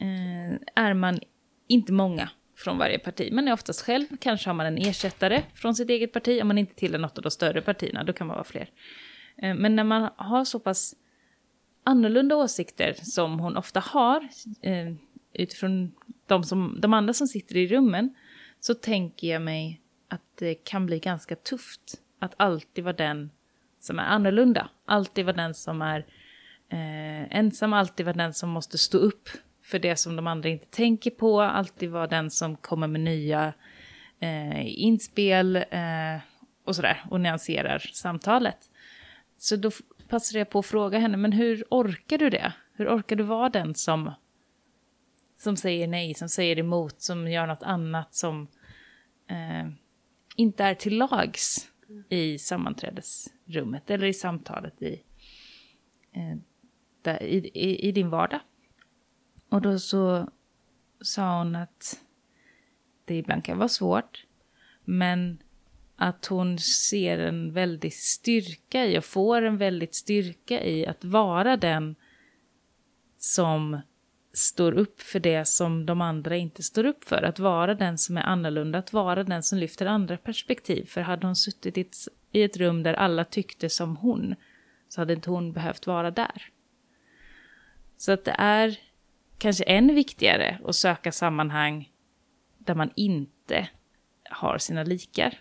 [0.00, 1.18] eh, är man
[1.66, 3.32] inte många från varje parti.
[3.32, 6.58] Man är oftast själv, kanske har man en ersättare från sitt eget parti, om man
[6.58, 8.70] inte tillhör något av de större partierna, då kan man vara fler.
[9.42, 10.94] Eh, men när man har så pass
[11.84, 14.28] annorlunda åsikter som hon ofta har
[14.62, 14.92] eh,
[15.32, 15.92] utifrån
[16.26, 18.14] de, som, de andra som sitter i rummen
[18.60, 23.30] så tänker jag mig att det kan bli ganska tufft att alltid vara den
[23.80, 24.70] som är annorlunda.
[24.84, 25.98] Alltid vara den som är
[26.68, 29.28] eh, ensam, alltid vara den som måste stå upp
[29.66, 33.52] för det som de andra inte tänker på, alltid vara den som kommer med nya
[34.20, 36.20] eh, inspel eh,
[36.64, 38.70] och sådär och nyanserar samtalet.
[39.38, 39.70] Så då
[40.08, 42.52] passade jag på att fråga henne, men hur orkar du det?
[42.72, 44.12] Hur orkar du vara den som,
[45.36, 48.48] som säger nej, som säger emot, som gör något annat, som
[49.30, 49.68] eh,
[50.36, 51.68] inte är till lags
[52.08, 55.02] i sammanträdesrummet eller i samtalet i,
[56.12, 56.38] eh,
[57.02, 58.40] där, i, i, i din vardag?
[59.48, 60.28] Och då så
[61.00, 62.00] sa hon att
[63.04, 64.24] det ibland kan vara svårt,
[64.84, 65.38] men
[65.96, 71.56] att hon ser en väldig styrka i och får en väldigt styrka i att vara
[71.56, 71.96] den
[73.18, 73.80] som
[74.32, 77.22] står upp för det som de andra inte står upp för.
[77.22, 80.84] Att vara den som är annorlunda, att vara den som lyfter andra perspektiv.
[80.84, 81.96] För hade hon suttit i ett,
[82.32, 84.34] i ett rum där alla tyckte som hon,
[84.88, 86.42] så hade inte hon behövt vara där.
[87.96, 88.78] Så att det är
[89.38, 91.92] kanske än viktigare att söka sammanhang
[92.58, 93.68] där man inte
[94.30, 95.38] har sina likar.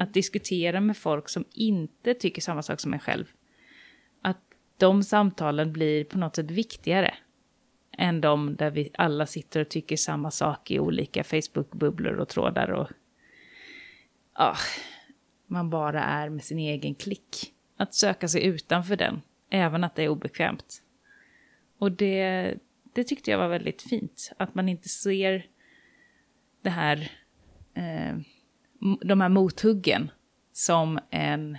[0.00, 3.24] Att diskutera med folk som inte tycker samma sak som en själv.
[4.22, 4.40] Att
[4.76, 7.14] de samtalen blir på något sätt viktigare
[7.98, 12.70] än de där vi alla sitter och tycker samma sak i olika Facebook-bubblor och trådar
[12.70, 12.90] och
[14.34, 14.56] ja,
[15.46, 17.54] man bara är med sin egen klick.
[17.76, 20.82] Att söka sig utanför den, även att det är obekvämt.
[21.78, 22.54] Och det,
[22.92, 25.46] det tyckte jag var väldigt fint, att man inte ser
[26.62, 27.10] det här,
[27.74, 28.16] eh,
[29.00, 30.10] de här mothuggen
[30.52, 31.58] som en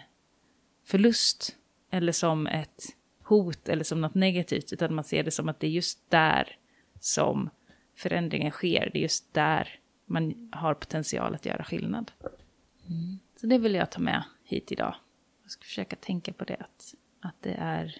[0.86, 1.58] förlust
[1.92, 2.84] eller som ett
[3.24, 6.58] hot eller som något negativt, utan man ser det som att det är just där
[7.00, 7.50] som
[7.96, 8.90] förändringen sker.
[8.94, 12.12] Det är just där man har potential att göra skillnad.
[12.88, 13.20] Mm.
[13.36, 14.96] Så det vill jag ta med hit idag.
[15.44, 17.96] Jag ska försöka tänka på det, att, att det, är,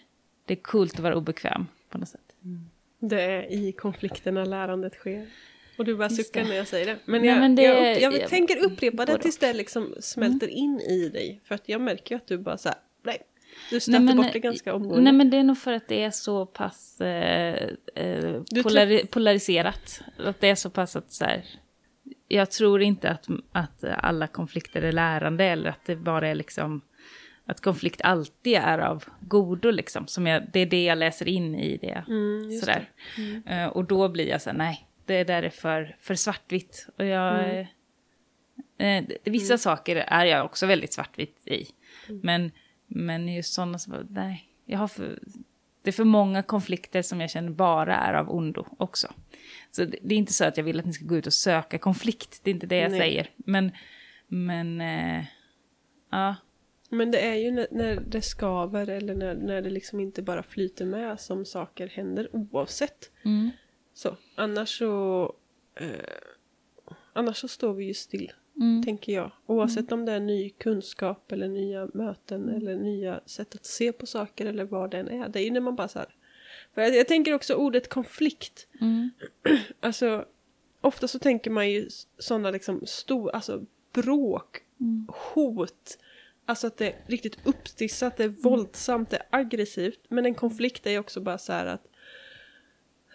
[0.46, 2.36] det är coolt att vara obekväm på något sätt.
[2.44, 2.70] Mm.
[3.10, 5.28] Det är i konflikterna lärandet sker.
[5.78, 6.98] Och du bara suckar när jag säger det.
[7.06, 10.48] Men, Nej, jag, men det- jag, jag, jag- tänker upprepa det tills det liksom smälter
[10.48, 11.42] in i dig.
[11.44, 13.18] För att jag märker ju att du bara så här, nej.
[13.70, 15.04] Du stöter Nej, men, bort det ganska omgående.
[15.04, 20.02] Nej men det är nog för att det är så pass eh, eh, polari- polariserat.
[20.18, 21.46] Att det är så pass att så här,
[22.28, 26.82] jag tror inte att, att alla konflikter är lärande eller att det bara är liksom
[27.46, 30.08] att konflikt alltid är av godo liksom.
[30.08, 32.04] Som jag, det är det jag läser in i det.
[32.08, 32.90] Mm, sådär.
[33.46, 36.88] Eh, och då blir jag så här, nej, det där är för, för svartvitt.
[36.98, 37.40] Och jag...
[37.50, 37.66] Mm.
[38.78, 41.68] Eh, det- vissa saker är jag också väldigt svartvitt i.
[42.10, 42.22] Mm.
[42.24, 42.52] Men,
[42.88, 45.20] men just sådana som, nej, jag har för,
[45.84, 49.08] det är för många konflikter som jag känner bara är av ondo också.
[49.72, 51.34] Så det, det är inte så att jag vill att ni ska gå ut och
[51.34, 53.00] söka konflikt, det är inte det jag Nej.
[53.00, 53.30] säger.
[53.36, 53.72] Men,
[54.28, 55.24] men, eh,
[56.12, 56.36] ja,
[56.94, 60.44] Men det är ju när, när det skaver eller när, när det liksom inte bara
[60.44, 63.12] flyter med som saker händer oavsett.
[63.26, 63.50] mm,
[63.94, 65.24] Så, annars så...
[65.76, 65.88] Eh,
[67.14, 69.32] annars så står vi ju still, mm, tänker jag.
[69.46, 74.06] Oavsett om det är ny kunskap eller nya möten eller nya sätt att se på
[74.06, 75.30] saker eller vad det än är.
[75.30, 76.16] Det är ju när man bara så här...
[76.74, 78.68] För jag, jag tänker också ordet konflikt.
[78.82, 79.10] mm,
[79.80, 80.26] Alltså,
[80.82, 85.98] ofta så tänker man ju sådana liksom stor, alltså bråk, mm, hot.
[86.46, 90.00] Alltså att det är riktigt uppstissat, det är våldsamt, det är aggressivt.
[90.10, 91.88] Men en konflikt är också bara så här att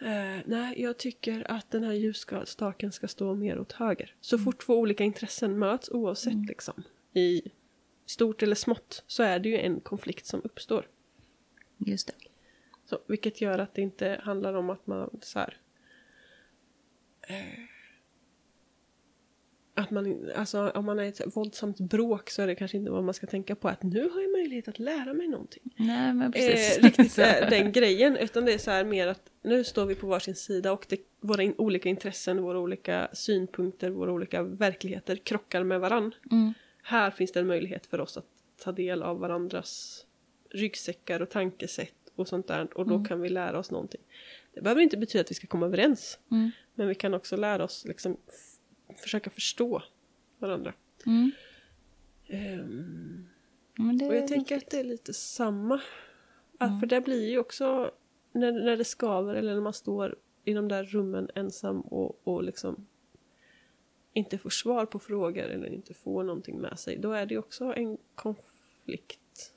[0.01, 4.15] eh, nej, jag tycker att den här ljusstaken ska stå mer åt höger.
[4.21, 6.83] Så fort två olika intressen möts, oavsett liksom,
[7.15, 7.43] i
[8.07, 10.89] stort eller smått, så är det ju en konflikt som uppstår.
[11.79, 12.15] just det.
[12.85, 15.57] Så, vilket gör att det inte handlar om att man så här,
[17.21, 17.78] eh,
[19.79, 22.91] att man, alltså om man är i ett våldsamt bråk så är det kanske inte
[22.91, 25.63] vad man ska tänka på att nu har jag möjlighet att lära mig någonting.
[25.77, 26.79] Nej, men precis.
[26.79, 29.95] Eh, riktigt eh, den grejen, utan det är så här mer att nu står vi
[29.95, 35.17] på varsin sida och det, våra in, olika intressen, våra olika synpunkter, våra olika verkligheter
[35.17, 36.15] krockar med varann.
[36.31, 38.27] Mm, Här finns det en möjlighet för oss att
[38.65, 40.05] ta del av varandras
[40.51, 44.01] ryggsäckar och tankesätt och sånt där och då kan vi lära oss någonting.
[44.55, 47.65] Det behöver inte betyda att vi ska komma överens, mm, men vi kan också lära
[47.65, 48.17] oss liksom
[49.01, 49.83] försöka förstå
[50.39, 50.75] varandra.
[52.27, 53.29] mm.
[53.79, 55.81] Men det och jag tänker att det är lite samma.
[56.59, 57.91] Att För det blir ju också
[58.33, 62.43] när, när det skaver eller när man står i de där rummen ensam och, och
[62.43, 62.87] liksom
[64.13, 66.99] inte får svar på frågor eller inte får någonting med sig.
[66.99, 69.55] Då är det ju också en konflikt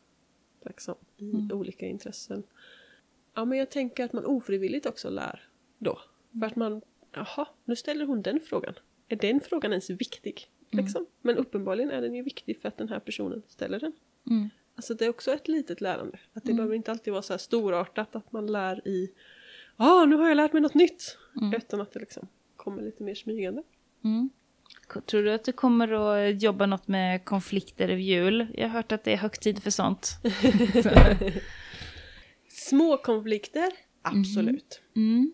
[0.66, 2.44] liksom, i olika intressen.
[3.34, 6.00] Ja, men jag tänker att man ofrivilligt också lär då.
[6.40, 8.74] För att man, jaha, nu ställer hon den frågan.
[9.12, 10.48] Är den frågan ens viktig?
[10.70, 11.06] Liksom?
[11.22, 13.94] Men uppenbarligen är den ju viktig för att den här personen ställer den.
[14.30, 14.50] Mm.
[14.76, 16.20] Alltså det är också ett litet lärande.
[16.34, 19.12] Att det behöver inte alltid vara så här storartat att man lär i
[19.78, 21.18] Ja, ah, nu har jag lärt mig något nytt.
[21.56, 23.64] Utan att det liksom kommer lite mer smygande.
[24.04, 24.30] Mm.
[25.06, 28.48] Tror du att du kommer att jobba något med konflikter över jul?
[28.54, 30.12] Jag har hört att det är högtid för sånt.
[32.48, 33.72] Små konflikter,
[34.02, 34.82] absolut.
[34.96, 35.32] Mm.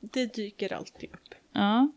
[0.00, 1.34] Det dyker alltid upp.
[1.52, 1.88] Ja.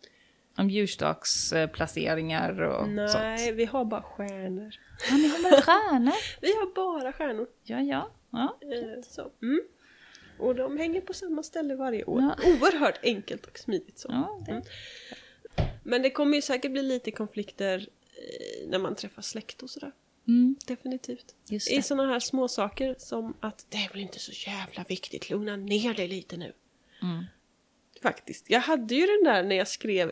[0.58, 3.56] Om djurstaksplaceringar och Nej, sånt.
[3.58, 4.74] vi har bara stjärnor.
[5.10, 6.14] Ja, ni har bara stjärnor.
[6.42, 7.48] Vi har bara stjärnor.
[7.64, 8.12] Ja, ja.
[8.32, 8.58] ja.
[8.62, 9.32] Eh, så.
[9.42, 9.62] Mm.
[10.40, 12.22] Och de hänger på samma ställe varje år.
[12.22, 12.36] Ja.
[12.50, 14.08] Oerhört enkelt och smidigt så.
[14.12, 14.52] ja det.
[14.52, 14.64] Mm.
[15.84, 19.92] Men det kommer ju säkert bli lite konflikter eh, när man träffar släkt och sådär.
[20.28, 20.56] Mm.
[20.66, 21.36] Definitivt.
[21.50, 25.30] Just I sådana här små saker som att det är väl inte så jävla viktigt,
[25.30, 26.54] lugna ner dig lite nu.
[27.02, 27.26] Mm.
[28.02, 28.50] Faktiskt.
[28.50, 30.12] Jag hade ju den där när jag skrev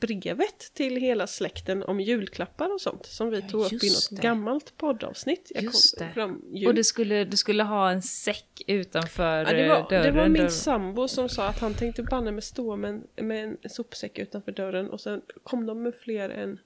[0.00, 4.08] brevet till hela släkten om julklappar och sånt som vi Ja, tog upp i något
[4.10, 4.22] det.
[4.22, 5.52] gammalt poddavsnitt.
[5.54, 6.08] Jag Just det.
[6.14, 6.42] Fram.
[6.66, 10.02] Och du skulle, du skulle ha en säck utanför Ja, det, var, dörren.
[10.02, 13.26] det var min då- sambo som sa att han tänkte banne med stå med en,
[13.26, 16.58] med en sopsäck utanför dörren och sen kom de med fler än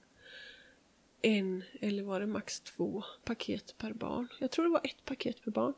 [1.21, 4.27] en eller var det max två paket per barn.
[4.39, 5.73] Jag tror det var ett paket per barn.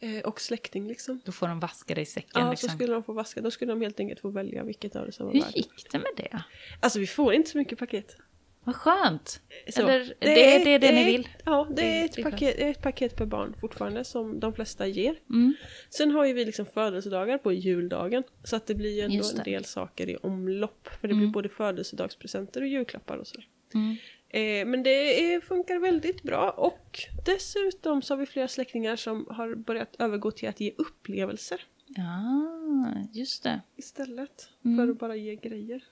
[0.00, 1.20] Eh, och släkting liksom.
[1.24, 2.30] Då får de vaska dig i säcken.
[2.44, 2.68] Ja, liksom.
[2.68, 3.40] så skulle de få vaska.
[3.40, 5.98] Då skulle de helt enkelt få välja vilket av det som var Hur gick det
[5.98, 6.42] med det?
[6.80, 8.16] Alltså vi får inte så mycket paket.
[8.64, 9.40] Vad skönt!
[9.68, 11.28] Så, Eller det är det, det ni är- vill?
[11.44, 14.52] Ja, det är Det- ett det är paket, ett paket per barn fortfarande som de
[14.52, 15.16] flesta ger.
[15.30, 15.54] Mm.
[15.90, 18.22] Sen har ju vi liksom födelsedagar på juldagen.
[18.44, 19.42] Så att det blir ju ändå en det.
[19.42, 20.88] del saker i omlopp.
[21.00, 23.40] För det blir både födelsedagspresenter och julklappar och så.
[23.74, 23.96] Mm.
[24.28, 29.26] Eh, men det är, funkar väldigt bra och dessutom så har vi flera släktingar som
[29.30, 33.60] har börjat övergå till att ge upplevelser Ja, just det.
[33.76, 34.76] istället Mm.
[34.86, 35.84] för att bara ge grejer.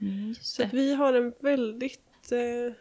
[0.00, 2.74] Mm, Så att vi har en väldigt, eh,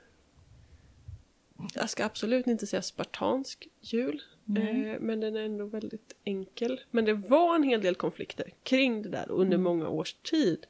[1.73, 4.21] jag ska absolut inte säga spartansk jul,
[4.57, 6.81] eh, men den är ändå väldigt enkel.
[6.91, 9.63] Men det var en hel del konflikter kring det där under Mm.
[9.63, 10.65] många års tid.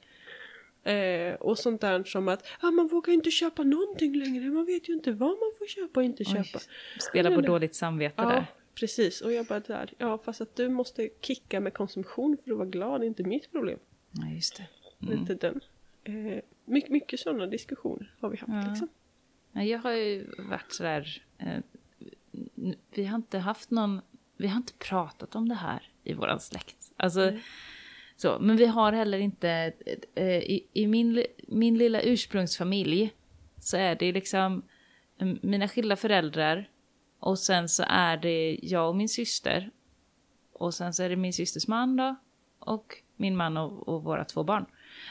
[0.86, 4.90] Eh, och sånt där som att ah, man vågar inte köpa någonting längre, man vet
[4.90, 6.60] ju inte vad man får köpa och inte Oj, köpa.
[7.10, 8.46] Spela på dåligt samvete Ja, där.
[8.76, 9.22] precis.
[9.22, 12.68] Och jag bara där, ja fast att du måste kicka med konsumtion för att vara
[12.70, 13.80] glad är inte mitt problem.
[14.12, 14.68] Ja, just det.
[15.08, 15.20] Mm.
[15.20, 15.62] Lite den.
[16.04, 18.70] Eh, mycket, mycket sådana diskussioner har vi haft Ja.
[18.70, 18.88] liksom.
[19.52, 21.24] Ja, jag har ju varit sådär...
[21.38, 21.60] Eh,
[22.94, 24.02] vi har inte haft någon...
[24.38, 26.92] Vi har inte pratat om det här i vår släkt.
[26.98, 27.44] Alltså, Nej.
[28.18, 29.74] Så, men vi har heller inte...
[30.16, 33.14] Eh, I i min, min lilla ursprungsfamilj
[33.60, 34.64] så är det liksom
[35.20, 36.70] eh, mina skilda föräldrar
[37.20, 39.72] och sen så är det jag och min syster.
[40.54, 42.16] Och sen så är det min systers man då
[42.60, 44.66] och min man och, och våra två barn.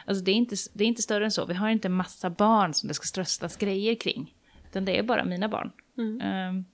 [0.05, 1.47] Alltså det är, inte, det är inte större än så.
[1.47, 4.35] Vi har inte massa barn som det ska strösslas grejer kring.
[4.71, 5.73] Utan det är bara mina barn.
[5.99, 6.21] Mm.
[6.21, 6.65] Ehm,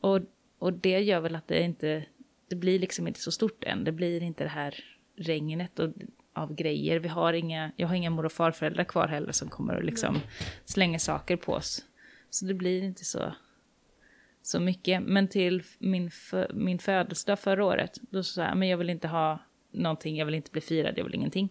[0.00, 0.20] och,
[0.58, 2.04] och det gör väl att det inte...
[2.48, 3.84] Det blir liksom inte så stort än.
[3.84, 5.92] Det blir inte det här regnet och,
[6.32, 7.00] av grejer.
[7.00, 10.20] Vi har inga, jag har inga mor och farföräldrar kvar heller som kommer och liksom
[10.64, 11.84] slänga saker på oss.
[12.30, 13.34] Så det blir inte så,
[14.42, 15.02] så mycket.
[15.02, 19.08] Men till min, fö, min födelsedag förra året, då sa jag, men jag vill inte
[19.08, 19.38] ha
[19.72, 21.48] någonting, jag vill inte bli firad, jag vill ingenting.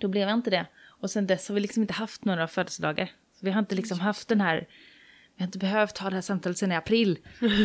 [0.00, 0.66] Då blev jag inte det.
[0.84, 3.10] Och sen dess har vi liksom inte haft några födelsedagar.
[3.32, 4.68] Så vi har inte liksom haft den här,
[5.42, 7.18] vi har inte behövt ha det här samtalet sedan i april.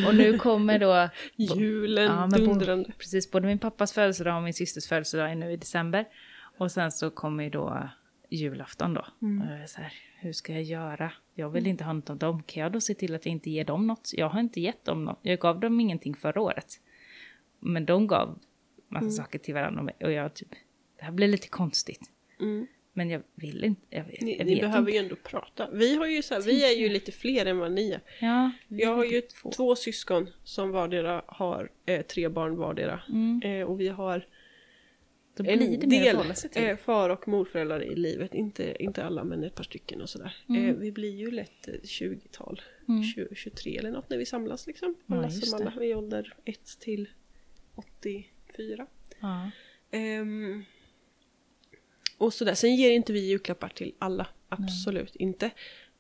[0.08, 1.10] Och nu kommer då...
[1.36, 2.92] Julen, Ja, dundrande.
[2.98, 6.06] Precis, både min pappas födelsedag och min systers födelsedag är nu i december.
[6.58, 7.90] Och sen så kommer ju då
[8.30, 9.06] julafton då.
[9.22, 9.60] Mm.
[9.60, 11.12] Jag så här, hur ska jag göra?
[11.34, 12.44] Jag vill inte ha något av dem.
[12.44, 14.12] Kan jag då se till att jag inte ger dem något?
[14.14, 15.20] Jag har inte gett dem något.
[15.22, 16.80] Jag gav dem ingenting förra året.
[17.60, 18.40] Men de gav
[18.88, 19.94] massa saker till varandra.
[20.02, 20.50] Och jag typ,
[20.98, 22.12] det här blir lite konstigt.
[22.40, 22.68] Mm.
[22.98, 24.92] Men jag vill inte, jag, vet- Ni, jag ni vet behöver inte.
[24.92, 25.70] ju ändå prata.
[25.72, 28.02] Vi, har ju så här, vi är ju lite fler än vad ni är.
[28.22, 29.52] Ja, vi Jag har är ju två.
[29.52, 33.02] två syskon som vardera har eh, tre barn vardera.
[33.10, 34.28] Mm, Eh, och vi har
[35.36, 36.18] då en del
[36.56, 38.34] eh, far och morföräldrar i livet.
[38.36, 40.36] Inte, inte alla men ett par stycken och sådär.
[40.50, 40.66] Mm.
[40.70, 42.62] Eh, vi blir ju lätt eh, 20-tal.
[42.88, 43.04] Mm.
[43.04, 44.96] 20, 23 eller något när vi samlas liksom.
[45.06, 47.10] Ja, Alla just som alla i ålder 1 till
[47.76, 48.88] 84.
[49.22, 49.52] Ja.
[49.92, 50.64] Ehm,
[52.18, 52.54] och sådär.
[52.54, 54.28] Sen ger inte vi julklappar till alla.
[54.50, 55.52] Absolut inte.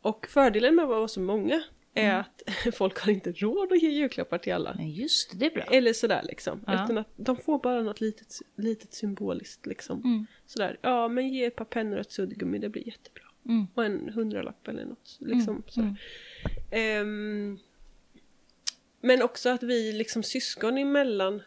[0.01, 2.19] Och fördelen med att vara så många är Mm.
[2.19, 2.43] att
[2.75, 4.73] folk har inte råd att ge julklappar till alla.
[4.75, 5.63] Men just det, det är bra.
[5.63, 6.63] Eller sådär liksom.
[6.67, 6.83] Ja.
[6.83, 10.03] Utan att de får bara något litet, litet symboliskt liksom.
[10.03, 10.25] Mm.
[10.45, 10.77] Sådär.
[10.81, 13.23] Ja men ge ett par pennor och ett suddgummi, det blir jättebra.
[13.45, 13.67] Mm.
[13.73, 15.17] Och en hundralapp eller något.
[15.19, 15.63] Liksom.
[16.71, 17.59] Ehm,
[19.01, 21.41] men också att vi liksom syskon emellan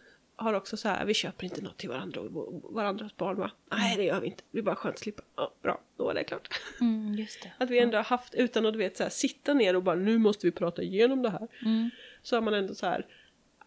[0.45, 3.51] har också så här, vi köper inte något till varandra och varandras barn va?
[3.71, 5.23] Nej det gör vi inte, det blir bara skönt att slippa.
[5.37, 6.61] Ja, bra, då var det klart.
[6.81, 7.53] Mm, just det.
[7.59, 9.97] Att vi ändå har haft, utan att du vet så här, sitta ner och bara
[9.97, 11.49] nu måste vi prata igenom det här.
[11.63, 11.91] Mm.
[12.23, 13.07] Så har man ändå så här,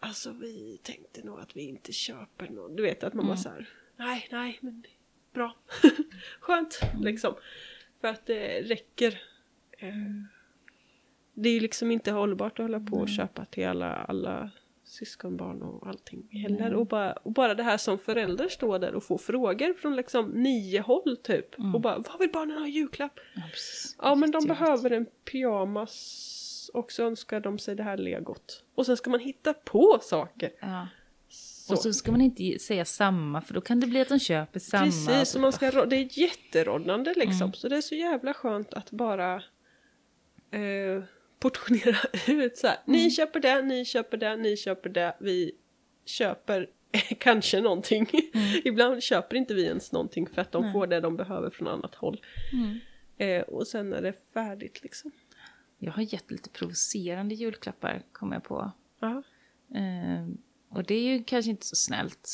[0.00, 2.76] alltså vi tänkte nog att vi inte köper något.
[2.76, 4.84] Du vet att man bara så här, nej, nej, men
[5.32, 5.56] bra.
[6.40, 7.34] Skönt liksom.
[8.00, 9.20] För att det räcker.
[9.78, 9.94] Eh,
[11.34, 14.50] Det är ju liksom inte hållbart att hålla på och köpa till alla, alla
[14.84, 16.74] syskonbarn och allting heller.
[16.74, 20.30] Och, bara, och bara det här som förälder står där och får frågor från liksom
[20.30, 21.54] nio håll typ.
[21.74, 23.20] Och bara, vad vill barnen ha i julklapp?
[23.34, 23.42] Ja.
[23.98, 28.64] Ja men de behöver en pyjamas och så önskar de sig det här legot.
[28.74, 30.50] Och sen ska man hitta på saker.
[30.60, 30.88] Ja.
[31.28, 31.72] Så.
[31.72, 34.60] Och så ska man inte säga samma, för då kan det bli att de köper
[34.60, 34.84] samma.
[34.84, 37.42] Precis, och man ska, det är jätteroddande liksom.
[37.42, 37.52] Mm.
[37.52, 39.34] Så det är så jävla skönt att bara
[40.50, 41.02] eh,
[41.44, 41.96] portionera
[42.28, 42.76] ut så här.
[42.86, 43.00] Mm.
[43.00, 45.16] Ni köper det, ni köper det, ni köper det.
[45.20, 45.52] Vi
[46.04, 46.70] köper
[47.18, 48.08] kanske någonting.
[48.64, 50.72] Ibland köper inte vi ens någonting för att de Nej.
[50.72, 52.20] får det de behöver från annat håll.
[52.52, 52.78] Mm.
[53.18, 55.10] Eh, och sen är det färdigt liksom.
[55.78, 58.72] Jag har gett lite provocerande julklappar, kom jag på.
[59.74, 60.26] Eh,
[60.70, 62.28] och det är ju kanske inte så snällt.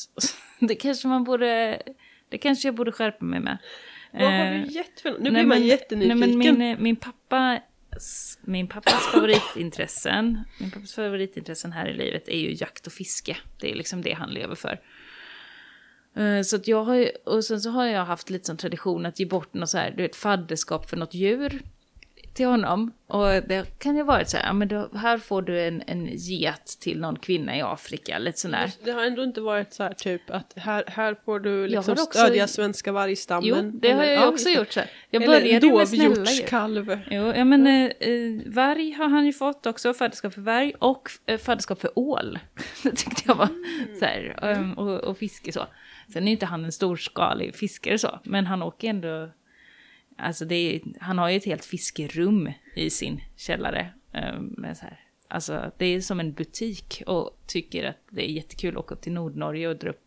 [0.61, 1.83] Det kanske man borde...
[2.29, 3.59] Det kanske jag borde skärpa mig med.
[4.13, 5.21] Vad har du gett för något?
[5.21, 6.19] Nu nej, blir man men- jättenyfiken.
[6.19, 7.61] Nej, men min, min, pappa,
[8.41, 13.37] min pappas favoritintressen, min pappas favoritintressen här i livet är ju jakt och fiske.
[13.61, 14.81] Det är liksom det han lever för.
[16.17, 19.07] Eh, så att jag har ju, och sen så har jag haft lite som tradition
[19.07, 21.63] att ge bort något så här, du vet, fadderskap för något djur
[22.35, 22.93] till honom.
[23.07, 26.07] Och det kan ju vara så här, ja men då, här får du en, en
[26.07, 28.73] get till någon kvinna i Afrika, lite sån där.
[28.85, 32.19] Det har ändå inte varit så här typ att här, här får du liksom också-
[32.19, 33.71] stödja svenska vargstammen.
[33.73, 34.55] Jo, det har jag ju ja, också det.
[34.55, 34.91] gjort så här.
[35.11, 36.99] Jag började med snälla dovhjortskalv.
[37.11, 41.11] Jo, ja men eh, eh, varg har han ju fått också, fadderskap för varg och
[41.27, 42.39] eh, fadderskap för ål.
[42.83, 43.49] Det tyckte jag var
[43.99, 45.67] så här, um, och, och fiske så.
[46.13, 49.31] Sen är inte han en storskalig fiskare så, men han åker ändå,
[50.21, 53.93] alltså är, han har ju ett helt fiskerum i sin källare.
[54.13, 58.33] Um, med så här, alltså det är som en butik och tycker att det är
[58.33, 60.07] jättekul att åka upp till Nordnorge och dra upp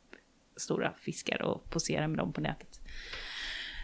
[0.58, 2.80] stora fiskar och posera med dem på nätet.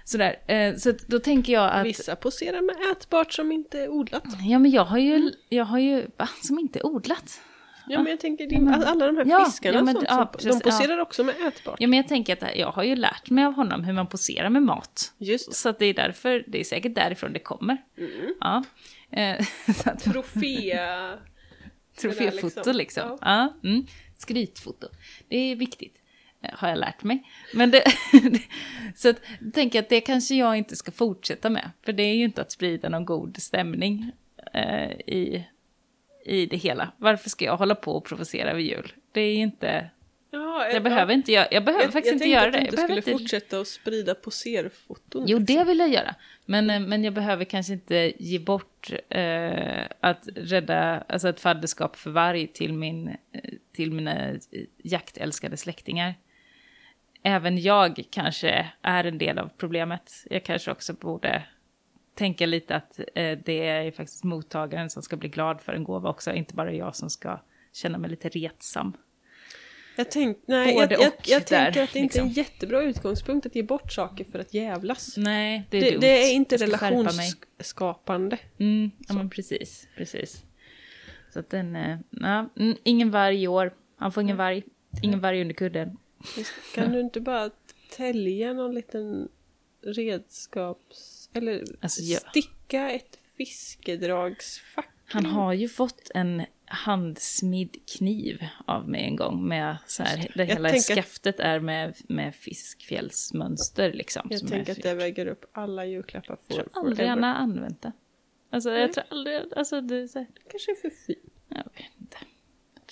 [0.05, 1.85] Sådär, eh, så då tänker jag att...
[1.85, 4.23] Vissa poserar med ätbart som inte är odlat.
[4.41, 7.41] Ja, men jag har ju, jag har ju, va, som inte odlat.
[7.89, 10.29] Ja men jag tänker din, alla de här Ja, fiskarna ja, och men- sånt, ja,
[10.33, 11.75] precis, de poserar också med ätbart.
[11.79, 14.49] Ja, men jag tänker att jag har ju lärt mig av honom hur man poserar
[14.49, 15.13] med mat.
[15.17, 17.77] Just Så det är därför, det är säkert därifrån det kommer.
[17.97, 18.11] Mm.
[18.39, 18.63] Ja.
[19.11, 19.45] Eh,
[20.03, 20.79] trofé...
[22.01, 22.75] troféfoto liksom.
[22.75, 23.17] liksom.
[23.21, 23.53] Ja.
[23.63, 23.85] mm.
[24.17, 24.87] Skrytfoto.
[25.27, 25.95] Det är viktigt.
[26.43, 27.23] eh, Har jag lärt mig.
[27.53, 27.83] Men det,
[28.95, 29.21] så att,
[29.53, 31.71] tänker att det kanske jag inte ska fortsätta med.
[31.85, 34.11] För det är ju inte att sprida någon god stämning
[34.53, 35.47] eh, i,
[36.29, 36.91] i det hela.
[36.97, 38.93] Varför ska jag hålla på och provocera vid jul?
[39.11, 39.89] Det är inte...
[40.31, 42.59] Ja, Jag behöver inte göra, jag behöver jag, faktiskt jag inte tänkte göra att det.
[42.59, 43.23] du Jag inte behöver skulle inte...
[43.23, 45.25] fortsätta att sprida poserfoton.
[45.27, 45.55] Jo, liksom.
[45.55, 46.15] det vill jag göra.
[46.45, 51.95] Men, eh, men jag behöver kanske inte ge bort eh, att rädda, alltså ett fadderskap
[51.95, 53.15] för varg till, min, eh,
[53.75, 54.37] till mina eh,
[54.83, 56.13] jaktälskade släktingar.
[57.23, 60.11] Även jag kanske är en del av problemet.
[60.29, 61.43] Jag kanske också borde
[62.19, 66.09] tänka lite att eh, det är faktiskt mottagaren som ska bli glad för en gåva
[66.09, 67.39] också, inte bara jag som ska
[67.73, 68.93] känna mig lite retsam.
[69.95, 72.43] Jag, tänk, nej, jag, jag, jag tänker att det inte är en liksom.
[72.43, 75.17] jättebra utgångspunkt att ge bort saker för att jävlas.
[75.17, 75.99] Nej, det är Det, dumt.
[76.01, 78.37] det är inte relationsskapande.
[78.57, 80.43] Mm, ja men precis, precis.
[81.33, 83.73] Så att den, eh, ja, mm, ingen varg i år.
[83.95, 84.63] Han får ingen varg.
[85.03, 85.97] Ingen varg under kudden.
[86.75, 87.49] Kan du inte bara
[87.97, 89.29] tälja någon liten
[89.81, 91.18] redskaps...
[91.33, 94.89] Eller Alltså, jag- sticka ett fiskedragsfack?
[95.05, 100.43] Han har ju fått en handsmidd kniv av mig en gång med så här, det
[100.43, 104.27] Jag hela att- skaftet är med, med fiskfjällsmönster liksom.
[104.31, 107.81] Jag tänker är, att det väger upp alla julklappar jag tror aldrig han har använt
[107.81, 107.91] det.
[108.49, 108.81] Alltså Nej.
[108.81, 111.29] jag tror aldrig, alltså det är så här, kanske är för fin.
[111.47, 112.17] jag vet inte.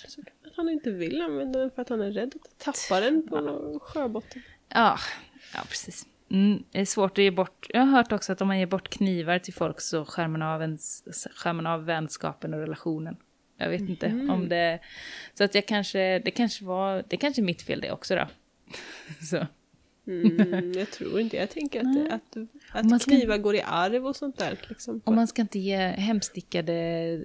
[0.08, 3.28] Så Att han inte vill använda den för att han är rädd att tappa den
[3.28, 4.42] på sjöbotten.
[4.68, 4.98] Ja,
[5.54, 6.06] ja precis.
[6.30, 7.66] Mm, det är svårt att ge bort.
[7.68, 10.42] Jag har hört också att om man ger bort knivar till folk så skär man
[10.42, 11.02] av, ens,
[11.34, 13.16] skär man av vänskapen och relationen.
[13.56, 14.30] Jag vet inte Mhm.
[14.30, 14.78] om det...
[15.34, 18.26] Så att jag kanske, det kanske var, det kanske är mitt fel det också då.
[19.30, 19.46] Så.
[20.06, 22.36] Mm, jag tror inte, jag tänker att, att,
[22.72, 24.58] att Man ska- knivar går i arv och sånt där.
[24.68, 25.00] Liksom.
[25.04, 26.72] Och man ska inte ge hemstickade...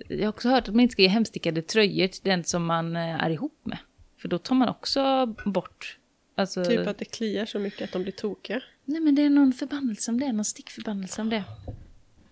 [0.10, 2.96] Jag har också hört att man inte ska ge hemstickade tröjor till den som man
[2.96, 3.78] eh, är ihop med.
[4.18, 5.98] För då tar man också bort...
[6.36, 8.62] Alltså, Typ att det kliar så mycket att de blir tokiga.
[8.86, 11.44] Nej men det är någon förbannelse om det, någon stickförbannelse om det.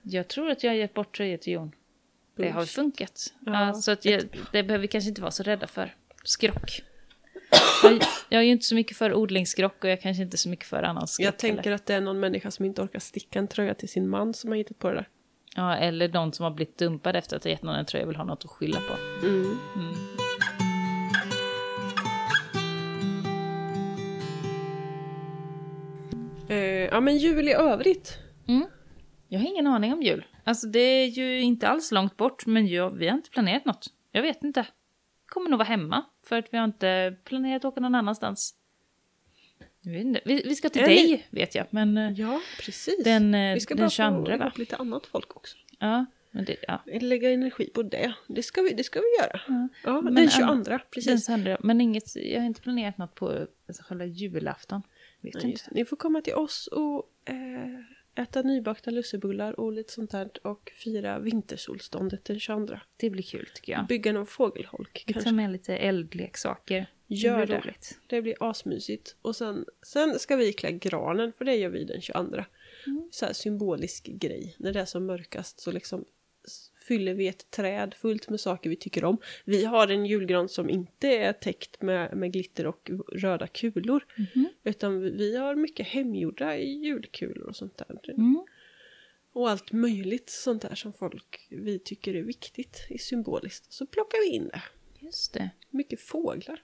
[0.01, 1.71] Jag tror att jag har gett bort tröjor till Jon.
[2.35, 3.33] Det har funkat.
[3.45, 4.21] Ja, Ja, så att jag,
[4.51, 5.95] det behöver vi kanske inte vara så rädda för.
[6.23, 6.81] Skrock.
[7.83, 10.49] Jag, jag är ju inte så mycket för odlingsskrock och jag kanske inte är så
[10.49, 11.75] mycket för annan skrock Jag tänker heller.
[11.75, 14.49] att det är någon människa som inte orkar sticka en tröja till sin man som
[14.49, 15.09] har hittat på det där.
[15.55, 18.15] Ja, eller någon som har blivit dumpad efter att ha gett någon en tröja vill
[18.15, 19.25] ha något att skylla på.
[19.27, 19.51] Mm.
[19.75, 20.20] Eh,
[26.91, 28.17] ja men jul i övrigt.
[28.47, 28.65] Mm.
[29.27, 30.25] Jag har ingen aning om jul.
[30.43, 33.87] Alltså det är ju inte alls långt bort, men jag, vi har inte planerat något.
[34.11, 34.65] Jag vet inte.
[35.25, 38.55] Kommer nog vara hemma, för att vi har inte planerat att åka någon annanstans.
[39.83, 43.03] Vi, vi ska till Är dig, vet jag, men eh, Ja, precis.
[43.03, 44.51] den, eh, Vi ska den bara 22 få va?
[44.55, 45.57] lite annat folk också.
[45.79, 46.81] Ja, men det, ja.
[47.01, 48.13] Lägga energi på det.
[48.27, 49.41] Det ska vi, det ska vi göra.
[49.47, 49.67] Ja.
[49.83, 51.25] Ja, Men den an- 22, Den precis.
[51.27, 54.81] 22, men inget, jag har inte planerat något på alltså, själva julafton.
[55.21, 55.61] Vet Ja, inte.
[55.71, 60.71] Ni får komma till oss och eh, äta nybakta lussebullar och lite sånt där och
[60.83, 62.75] fira vintersolståndet den 22.
[62.97, 63.87] Det blir kul tycker jag.
[63.87, 65.31] Bygga någon fågelholk Vi tar kanske.
[65.35, 66.85] med lite eldleksaker.
[67.07, 67.45] Gör det.
[67.45, 67.95] blir det.
[68.15, 69.15] Det blir asmysigt.
[69.21, 72.19] Och sen, sen ska vi klä granen, för det gör vi den 22.
[72.87, 73.09] Mm.
[73.11, 74.55] Så symbolisk grej.
[74.59, 76.05] När det är som mörkast så liksom
[76.87, 79.17] fyller vi ett träd fullt med saker vi tycker om.
[79.45, 84.05] Vi har en julgran som inte är täckt med, med glitter och röda kulor.
[84.17, 84.49] Mhm.
[84.63, 88.09] Utan vi- har mycket hemgjorda julkulor och sånt där.
[88.13, 88.45] Mm.
[89.33, 93.73] Och allt möjligt sånt där som folk vi tycker är viktigt, är symboliskt.
[93.73, 94.61] Så plockar vi in det.
[94.99, 95.49] Just det.
[95.69, 96.63] Mycket fåglar.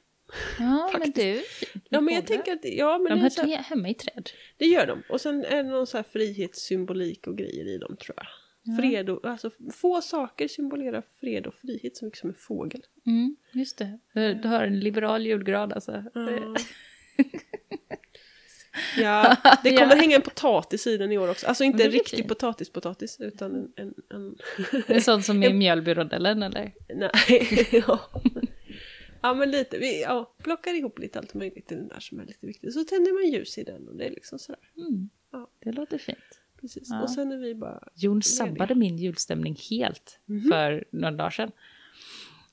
[0.59, 1.41] Ja, men med
[1.89, 4.29] Ja men jag tänker att, ja men De hör här, hemma i träd.
[4.57, 5.03] det gör de.
[5.09, 8.27] Och sen är det någon så här frihetssymbolik och grejer i dem tror jag.
[8.79, 12.81] Fred och, alltså få saker symbolerar fred och frihet så mycket som en fågel.
[13.05, 13.99] Mm, just det.
[14.43, 16.03] Du har en liberal julgrad alltså.
[16.13, 16.55] Ja.
[18.97, 21.47] ja, det kommer hänga en potatis i den i år också.
[21.47, 23.71] Alltså inte en riktig potatispotatis utan en...
[23.75, 24.37] en, en
[24.87, 26.71] Det är sånt som i Mjölbyrodellen eller?
[26.95, 27.99] nej, ja.
[29.21, 32.25] ja men lite, vi ja, plockar ihop lite allt möjligt i den där som är
[32.25, 32.73] lite viktigt.
[32.73, 34.71] Så tänder man ljus i den och det är liksom sådär.
[34.77, 35.09] Mm.
[35.31, 35.49] Ja.
[35.59, 36.36] Det låter fint.
[36.61, 36.89] Precis.
[36.89, 37.01] Ja.
[37.01, 37.83] Och sen är vi bara...
[37.95, 40.49] Jon sabbade min julstämning helt Mhm.
[40.51, 41.51] för några dagar sedan.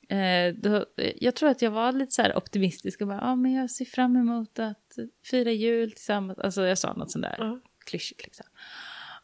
[0.09, 0.87] Eh, då,
[1.21, 3.85] jag tror att jag var lite så här optimistisk och bara, ah, men jag ser
[3.85, 4.99] fram emot att
[5.31, 6.39] fira jul tillsammans.
[6.39, 7.61] Alltså jag sa något sånt där Ja.
[7.85, 8.47] klyschigt liksom.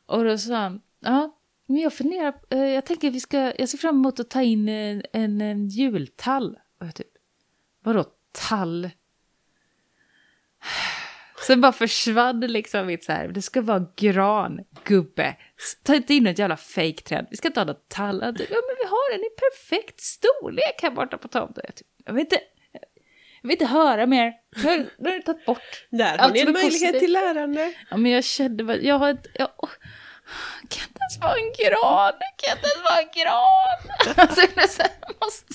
[0.07, 3.79] Och då sa han, ja, men jag funderar, eh, jag tänker vi ska, jag ser
[3.79, 6.59] fram emot att ta in en, en, en jultall.
[6.79, 7.07] Och jag typ,
[7.83, 8.05] vadå
[8.49, 8.91] tall?
[11.47, 15.37] Sen bara försvann liksom mitt så här, det ska vara gran, gubbe.
[15.85, 17.27] Ta inte in ett jävla fejkträd.
[17.31, 18.21] Vi ska inte ha något tall.
[18.21, 21.65] Ja men vi har den i perfekt storlek här borta på tomten.
[21.67, 22.39] Jag, typ, jag vill inte,
[23.43, 24.33] jag vill inte höra mer.
[24.99, 25.87] Nu har du tagit bort.
[25.91, 26.99] Där har ni en möjlighet positivt.
[27.01, 27.73] till lärande.
[27.91, 29.49] Ja men jag kände, bara- jag har ett, jag,
[30.73, 33.79] kan inte ens vara en gran, kan inte ens vara en gran.
[34.23, 34.57] Alltså, det
[35.25, 35.53] måste,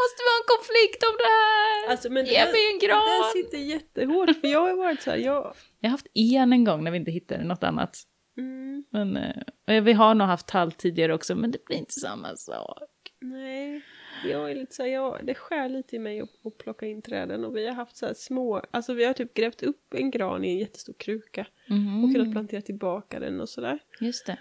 [0.00, 1.90] måste vi ha en konflikt om det här?
[1.90, 2.98] Alltså, men Ge det- mig en Det gran.
[3.06, 5.54] där sitter jättehårt för jag har varit så här, jag...
[5.80, 7.98] Jag har haft en en gång när vi inte hittade något annat.
[8.38, 12.36] Mm, Men, eh, vi har nog haft tall tidigare också, men det blir inte samma
[12.36, 12.78] sak.
[13.20, 13.82] nej,
[14.24, 17.02] jag är lite så här, jag, det skär lite i mig att, att plocka in
[17.02, 20.10] träden och vi har haft så här små, alltså vi har typ grävt upp en
[20.10, 22.04] gran i en jättestor kruka Mhm.
[22.04, 23.78] och kunnat plantera tillbaka den och sådär.
[24.00, 24.38] Just det.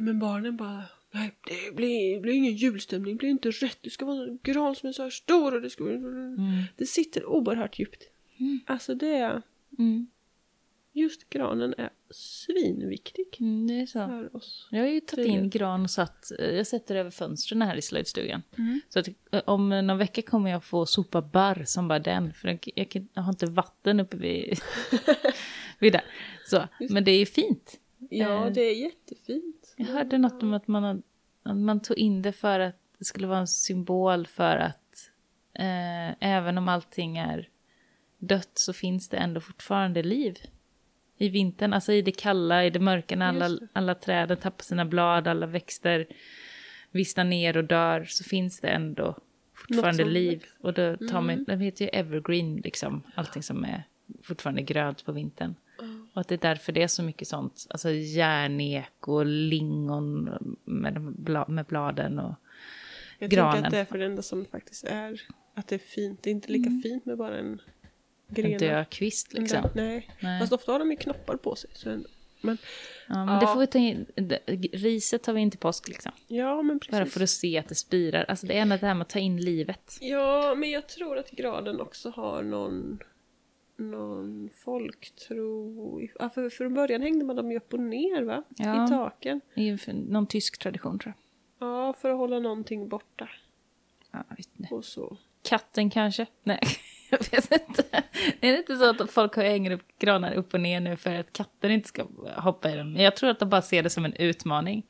[0.00, 1.34] Men barnen bara, nej
[1.68, 4.74] det blir, det blir ingen julstämning, det blir inte rätt, det ska vara en gran
[4.74, 6.62] som är så här stor och det ska Mm.
[6.76, 8.02] Det sitter oerhört djupt.
[8.38, 8.60] Mm.
[8.66, 9.42] Alltså det
[9.78, 10.06] Mm.
[10.96, 13.98] Just granen är svinviktig Mm, det är så.
[14.08, 14.68] för oss.
[14.70, 17.82] Jag har ju tagit in gran och satt, eh, jag sätter över fönstren här i
[17.82, 18.42] slöjdstugan.
[18.58, 18.80] Mm.
[18.88, 22.48] Så att eh, om någon vecka kommer jag få sopa barr som bara den, för
[22.48, 24.58] jag, jag, kan- jag har inte vatten uppe vid,
[25.78, 26.04] vid där.
[26.46, 27.80] Så, men det är fint.
[28.10, 29.74] Ja, Eh, det är jättefint.
[29.76, 31.02] Jag hörde något om att man,
[31.42, 35.10] att man tog in det för att det skulle vara en symbol för att
[35.54, 37.48] eh, även om allting är
[38.18, 40.38] dött så finns det ändå fortfarande liv.
[41.24, 44.84] I vintern, alltså i det kalla, i det mörka när alla, alla träden tappar sina
[44.84, 46.06] blad, alla växter
[46.90, 49.18] vissnar ner och dör så finns det ändå
[49.54, 50.44] fortfarande liv.
[50.60, 53.82] Och då tar man, det heter ju evergreen liksom, allting som är
[54.22, 55.54] fortfarande grönt på vintern.
[56.12, 60.30] Och att det är därför det är så mycket sånt, alltså järnek och lingon
[60.64, 62.34] med, bla, med bladen och
[63.18, 63.52] Jag granen.
[63.52, 65.20] tänker att det är för det enda som faktiskt är
[65.54, 66.22] att det är fint.
[66.22, 67.60] Det är inte lika fint med bara en
[68.38, 68.58] en gren.
[68.58, 69.62] död kvist En liksom.
[69.62, 70.10] död- Nej.
[70.20, 70.40] Nej.
[70.40, 71.70] Fast ofta har de ju knoppar på sig.
[71.74, 72.06] Så en,
[72.40, 72.58] men
[73.08, 73.52] Ja, men det Ja.
[73.54, 74.38] får vi ta in, det,
[74.72, 76.12] riset tar vi in till påsk liksom.
[76.26, 77.14] ja, men Bara precis.
[77.14, 78.24] för att se att det spirar.
[78.28, 79.98] Alltså det är ändå det här med att ta in livet.
[80.00, 82.98] Ja, men jag tror att graden också har någon
[83.76, 86.08] någon folktro.
[86.18, 88.42] Ja, för från början hängde man dem ju upp och ner va?
[88.56, 88.84] Ja.
[88.86, 89.40] I taken.
[89.54, 91.14] Det för- någon tysk tradition tror
[91.58, 91.68] jag.
[91.68, 93.28] Ja, för att hålla någonting borta.
[94.10, 94.74] Ja, vet inte.
[94.74, 95.16] Och så.
[95.42, 96.26] Katten kanske?
[96.42, 96.60] Nej,
[97.30, 98.02] jag vet inte.
[98.40, 101.32] Är det inte så att folk hänger upp granar upp och ner nu för att
[101.32, 102.06] katter inte ska
[102.36, 102.96] hoppa i dem?
[102.96, 104.86] Jag tror att de bara ser det som en utmaning.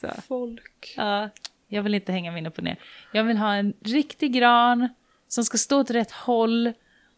[0.00, 0.08] Så.
[0.28, 0.94] Folk.
[0.96, 1.28] Ja,
[1.68, 2.76] jag vill inte hänga min upp och ner.
[3.12, 4.88] Jag vill ha en riktig gran
[5.28, 6.72] som ska stå åt rätt håll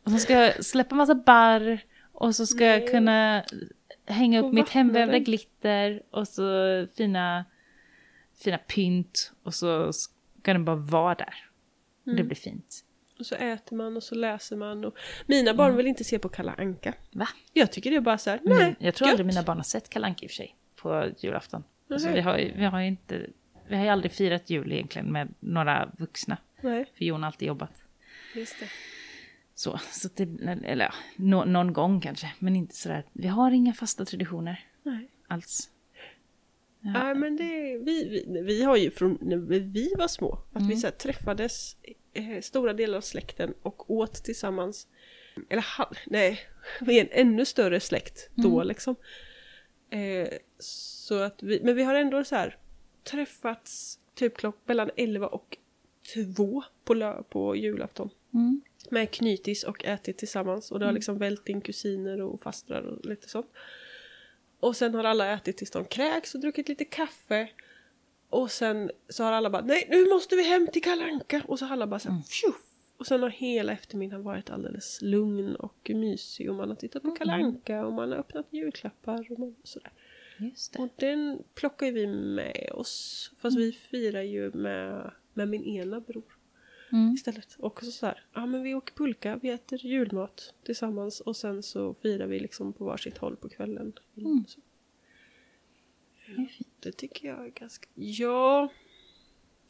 [0.05, 1.81] och som ska släppa massa barr
[2.13, 2.91] och så ska jag Nej.
[2.91, 3.45] kunna
[4.07, 6.43] hänga upp mitt hemvävda glitter och så
[6.97, 7.45] fina,
[8.45, 11.35] fina pynt och så ska den bara vara där.
[12.07, 12.17] Mm.
[12.17, 12.85] Det blir fint.
[13.23, 14.85] Och så äter man och så läser man.
[14.85, 14.95] Och...
[15.27, 16.95] Mina barn vill inte se på Kalla Anka.
[17.13, 17.29] Va?
[17.53, 19.13] Jag tycker det är bara så här, nej, Mm, jag tror gött.
[19.13, 21.65] aldrig mina barn har sett Kalle Anka i och för sig på julafton.
[21.91, 23.27] Alltså, vi, har, vi har inte,
[23.69, 26.37] vi har ju aldrig firat jul egentligen med några vuxna.
[26.61, 27.83] Nej, För Jon har alltid jobbat.
[28.35, 28.67] just det.
[29.55, 30.23] Så, så det,
[30.65, 33.05] eller ja, nå, någon gång kanske, men inte sådär.
[33.13, 35.09] Vi har inga fasta traditioner Nej.
[35.29, 35.69] alls.
[36.81, 40.69] Nej men det, vi, vi, vi har ju från när vi var små, att Mm.
[40.69, 41.77] vi så träffades
[42.13, 44.87] eh, stora delar av släkten och åt tillsammans.
[45.49, 46.41] Eller ha- nej,
[46.81, 48.69] vi är en ännu större släkt då Mm.
[48.69, 48.97] liksom.
[49.91, 52.57] Eh, så att vi, men vi har ändå så här
[53.05, 55.57] träffats typ klock mellan 11 och
[56.37, 58.11] 2 på, lö, på julafton.
[58.35, 58.61] Mm.
[58.91, 63.05] Med knytis och ätit tillsammans och det har liksom vält in kusiner och fastrar och
[63.07, 63.51] lite sånt.
[64.61, 67.49] Och sen har alla ätit tills de kräks och druckit lite kaffe.
[68.33, 71.65] Och sen så har alla bara nej nu måste vi hem till Kalanka och så
[71.65, 72.63] har alla bara såhär tjoff!
[72.97, 77.11] Och sen har hela eftermiddagen varit alldeles lugn och mysig och man har tittat på
[77.11, 79.93] Kalanka och man har öppnat julklappar och man, sådär.
[80.39, 80.79] Just det.
[80.79, 83.31] Och den plockar ju vi med oss.
[83.37, 86.39] Fast vi firar ju med, med min ena bror
[86.93, 87.15] Mm.
[87.15, 87.57] istället.
[87.59, 91.63] Och så, så här, ja men vi åker pulka, vi äter julmat tillsammans och sen
[91.63, 93.93] så firar vi liksom på varsitt håll på kvällen.
[94.17, 94.45] Mm.
[94.49, 94.61] Så,
[96.27, 96.69] Det är fint.
[96.83, 97.89] Det tycker jag är ganska...
[97.95, 98.69] Ja...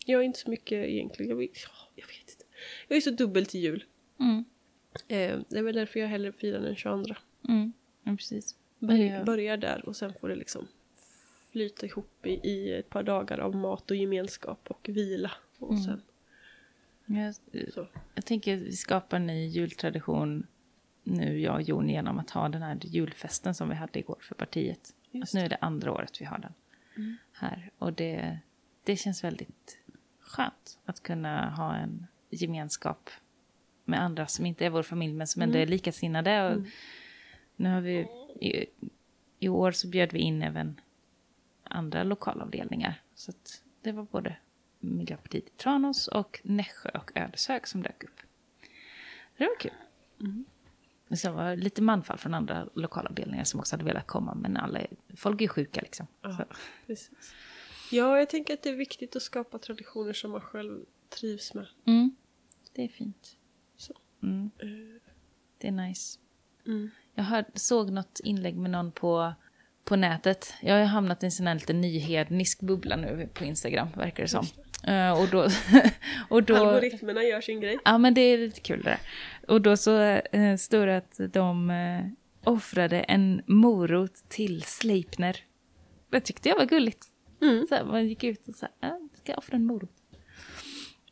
[0.06, 1.30] Jag är inte så mycket egentligen.
[1.30, 1.48] Jag ja,
[1.94, 2.44] jag vet inte.
[2.88, 3.84] Jag är så dubbel till jul.
[4.20, 4.44] Mm.
[5.08, 7.14] Eh, det är väl därför jag hellre firar den 22.
[7.48, 7.72] Mm.
[8.02, 8.56] Ja, precis.
[8.78, 9.24] Börjar, Ja.
[9.24, 10.68] börjar där och sen får det liksom
[11.52, 15.32] flyta ihop i, i ett par dagar av mat och gemenskap och vila.
[15.58, 15.82] Och Mm.
[15.82, 16.02] sen
[17.06, 17.34] Jag,
[17.74, 17.86] så.
[18.14, 20.46] jag tänker att vi skapar en ny jultradition
[21.04, 24.34] nu, jag och Jon, genom att ha den här julfesten som vi hade igår för
[24.34, 24.94] partiet.
[25.10, 26.52] Just Att nu är det andra året vi har den
[26.96, 27.16] Mm.
[27.32, 27.70] här.
[27.78, 28.38] Och det,
[28.84, 29.78] det känns väldigt
[30.20, 33.10] skönt att kunna ha en gemenskap
[33.84, 36.54] med andra som inte är vår familj men som ändå är likasinnade.
[36.54, 36.62] Och
[37.56, 37.98] Nu har vi,
[38.40, 38.66] i,
[39.38, 40.80] I år så bjöd vi in även
[41.62, 43.02] andra lokalavdelningar.
[43.14, 43.32] Så
[43.82, 44.36] det var både
[44.78, 48.20] Miljöpartiet i Tranås och Nässjö och Ödeshög som dök upp.
[49.36, 49.72] Det var kul.
[51.12, 54.56] Och sen var det lite manfall från andra lokalavdelningar som också hade velat komma men
[54.56, 54.80] alla
[55.16, 56.06] folk är sjuka liksom.
[56.22, 56.44] Ja.
[57.90, 61.66] Ja, jag tänker att det är viktigt att skapa traditioner som man själv trivs med.
[61.86, 62.16] mm,
[62.72, 63.36] det är fint.
[64.22, 64.68] Mm, Eh,
[65.58, 66.18] det är nice.
[66.66, 66.90] Mm.
[67.14, 69.34] Jag hörde, såg något inlägg med någon på,
[69.84, 70.54] på nätet.
[70.62, 74.28] Jag har hamnat i en sån här lite nyhednisk bubbla nu på Instagram, verkar det
[74.28, 74.44] som.
[74.44, 74.61] Eh,
[75.20, 75.48] och då...
[76.28, 77.78] och då Algoritmerna gör sin grej.
[77.84, 78.98] ja, men det är lite kul det där.
[79.48, 82.06] Och då så uh, står det att de uh,
[82.44, 85.36] offrade en morot till Sleipner.
[86.10, 87.06] Det tyckte jag var gulligt.
[87.42, 87.66] Mm.
[87.68, 89.90] Så här, man gick ut och sa, ja, ska jag offra en morot?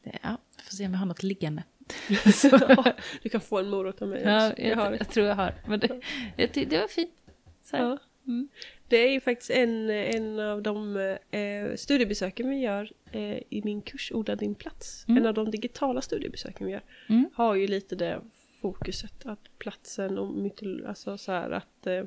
[0.04, 1.62] Det, ja, får se om jag har något liggande.
[3.22, 5.04] Du kan få en morot av mig Ja, jag, Jag jag, det.
[5.04, 5.54] tror jag har.
[5.66, 7.14] Men det, tyckte det var fint.
[7.62, 7.84] Så här.
[7.84, 7.98] Ja.
[8.26, 8.48] Mm.
[8.90, 10.96] Det är ju faktiskt en, en av de
[11.30, 15.04] eh, studiebesöken vi gör eh, i min kurs Odla din plats.
[15.08, 15.18] Mm.
[15.22, 16.82] En av de digitala studiebesöken vi gör.
[17.08, 17.30] Mm.
[17.34, 18.20] Har ju lite det
[18.60, 22.04] fokuset att platsen och mytol- alltså så här att eh,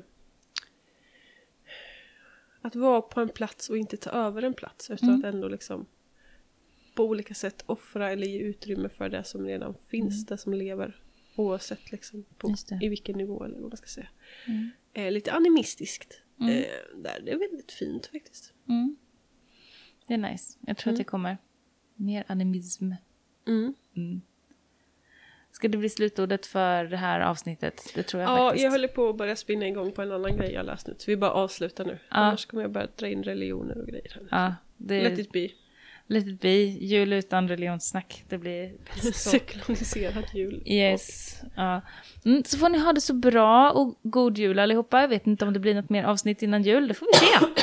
[2.60, 5.20] att vara på en plats och inte ta över en plats utan Mm.
[5.20, 5.86] att ändå liksom
[6.94, 11.00] på olika sätt offra eller ge utrymme för det som redan finns, det som lever
[11.36, 12.82] oavsett liksom på, Mm.
[12.82, 14.08] I vilken nivå eller vad man ska säga.
[14.46, 14.70] Mm.
[14.92, 16.20] Eh, lite animistiskt.
[16.40, 16.58] Mm.
[16.58, 16.64] Eh,
[17.02, 17.20] där.
[17.24, 18.52] Det är väldigt fint faktiskt.
[18.68, 18.96] Mm.
[20.06, 20.58] Det är nice.
[20.66, 20.94] Jag tror Mm.
[20.94, 21.38] att det kommer
[21.94, 22.92] mer animism.
[23.46, 23.74] Mm.
[23.96, 24.20] Mm.
[25.50, 27.92] Ska det bli slutordet för det här avsnittet?
[27.94, 28.64] Det tror jag Ja, faktiskt.
[28.64, 30.94] jag håller på att börja spinna igång på en annan grej jag läst nu.
[30.98, 31.98] Så vi bara avslutar nu.
[32.08, 34.20] Annars kommer jag börja dra in religioner och grejer.
[34.30, 34.38] Här.
[34.44, 35.48] Ja, det Let it be.
[36.06, 36.48] Let it be.
[36.64, 38.24] Jul utan religionssnack.
[38.28, 38.72] Det blir
[39.12, 39.30] så.
[39.30, 40.62] Sekulariserad jul.
[40.66, 41.36] Yes.
[41.56, 41.80] Ja.
[42.24, 45.00] Mm, så får ni ha det så bra och god jul allihopa.
[45.00, 46.88] Jag vet inte om det blir något mer avsnitt innan jul.
[46.88, 47.62] Det får vi se.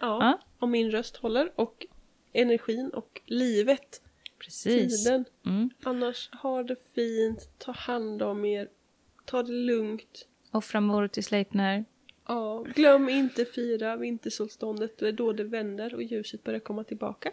[0.00, 0.40] Ja, Ja.
[0.58, 1.86] om min röst håller och
[2.32, 4.00] energin och livet,
[4.38, 5.04] Precis.
[5.04, 5.24] tiden.
[5.46, 5.70] Mm.
[5.82, 8.68] Annars, ha det fint, ta hand om er,
[9.24, 10.28] ta det lugnt.
[10.50, 11.84] Offra morot till Sleipner.
[12.28, 17.30] Ja, glöm inte fira vintersolståndet, det är då det vänder och ljuset börjar komma tillbaka.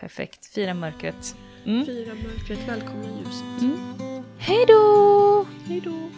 [0.00, 0.46] Perfekt.
[0.46, 1.36] Fira mörkret.
[1.66, 1.86] Mm.
[1.86, 3.62] Fira mörkret, välkomna ljuset.
[3.62, 4.24] Mm.
[4.38, 5.46] Hej då!
[5.66, 6.10] Hej då!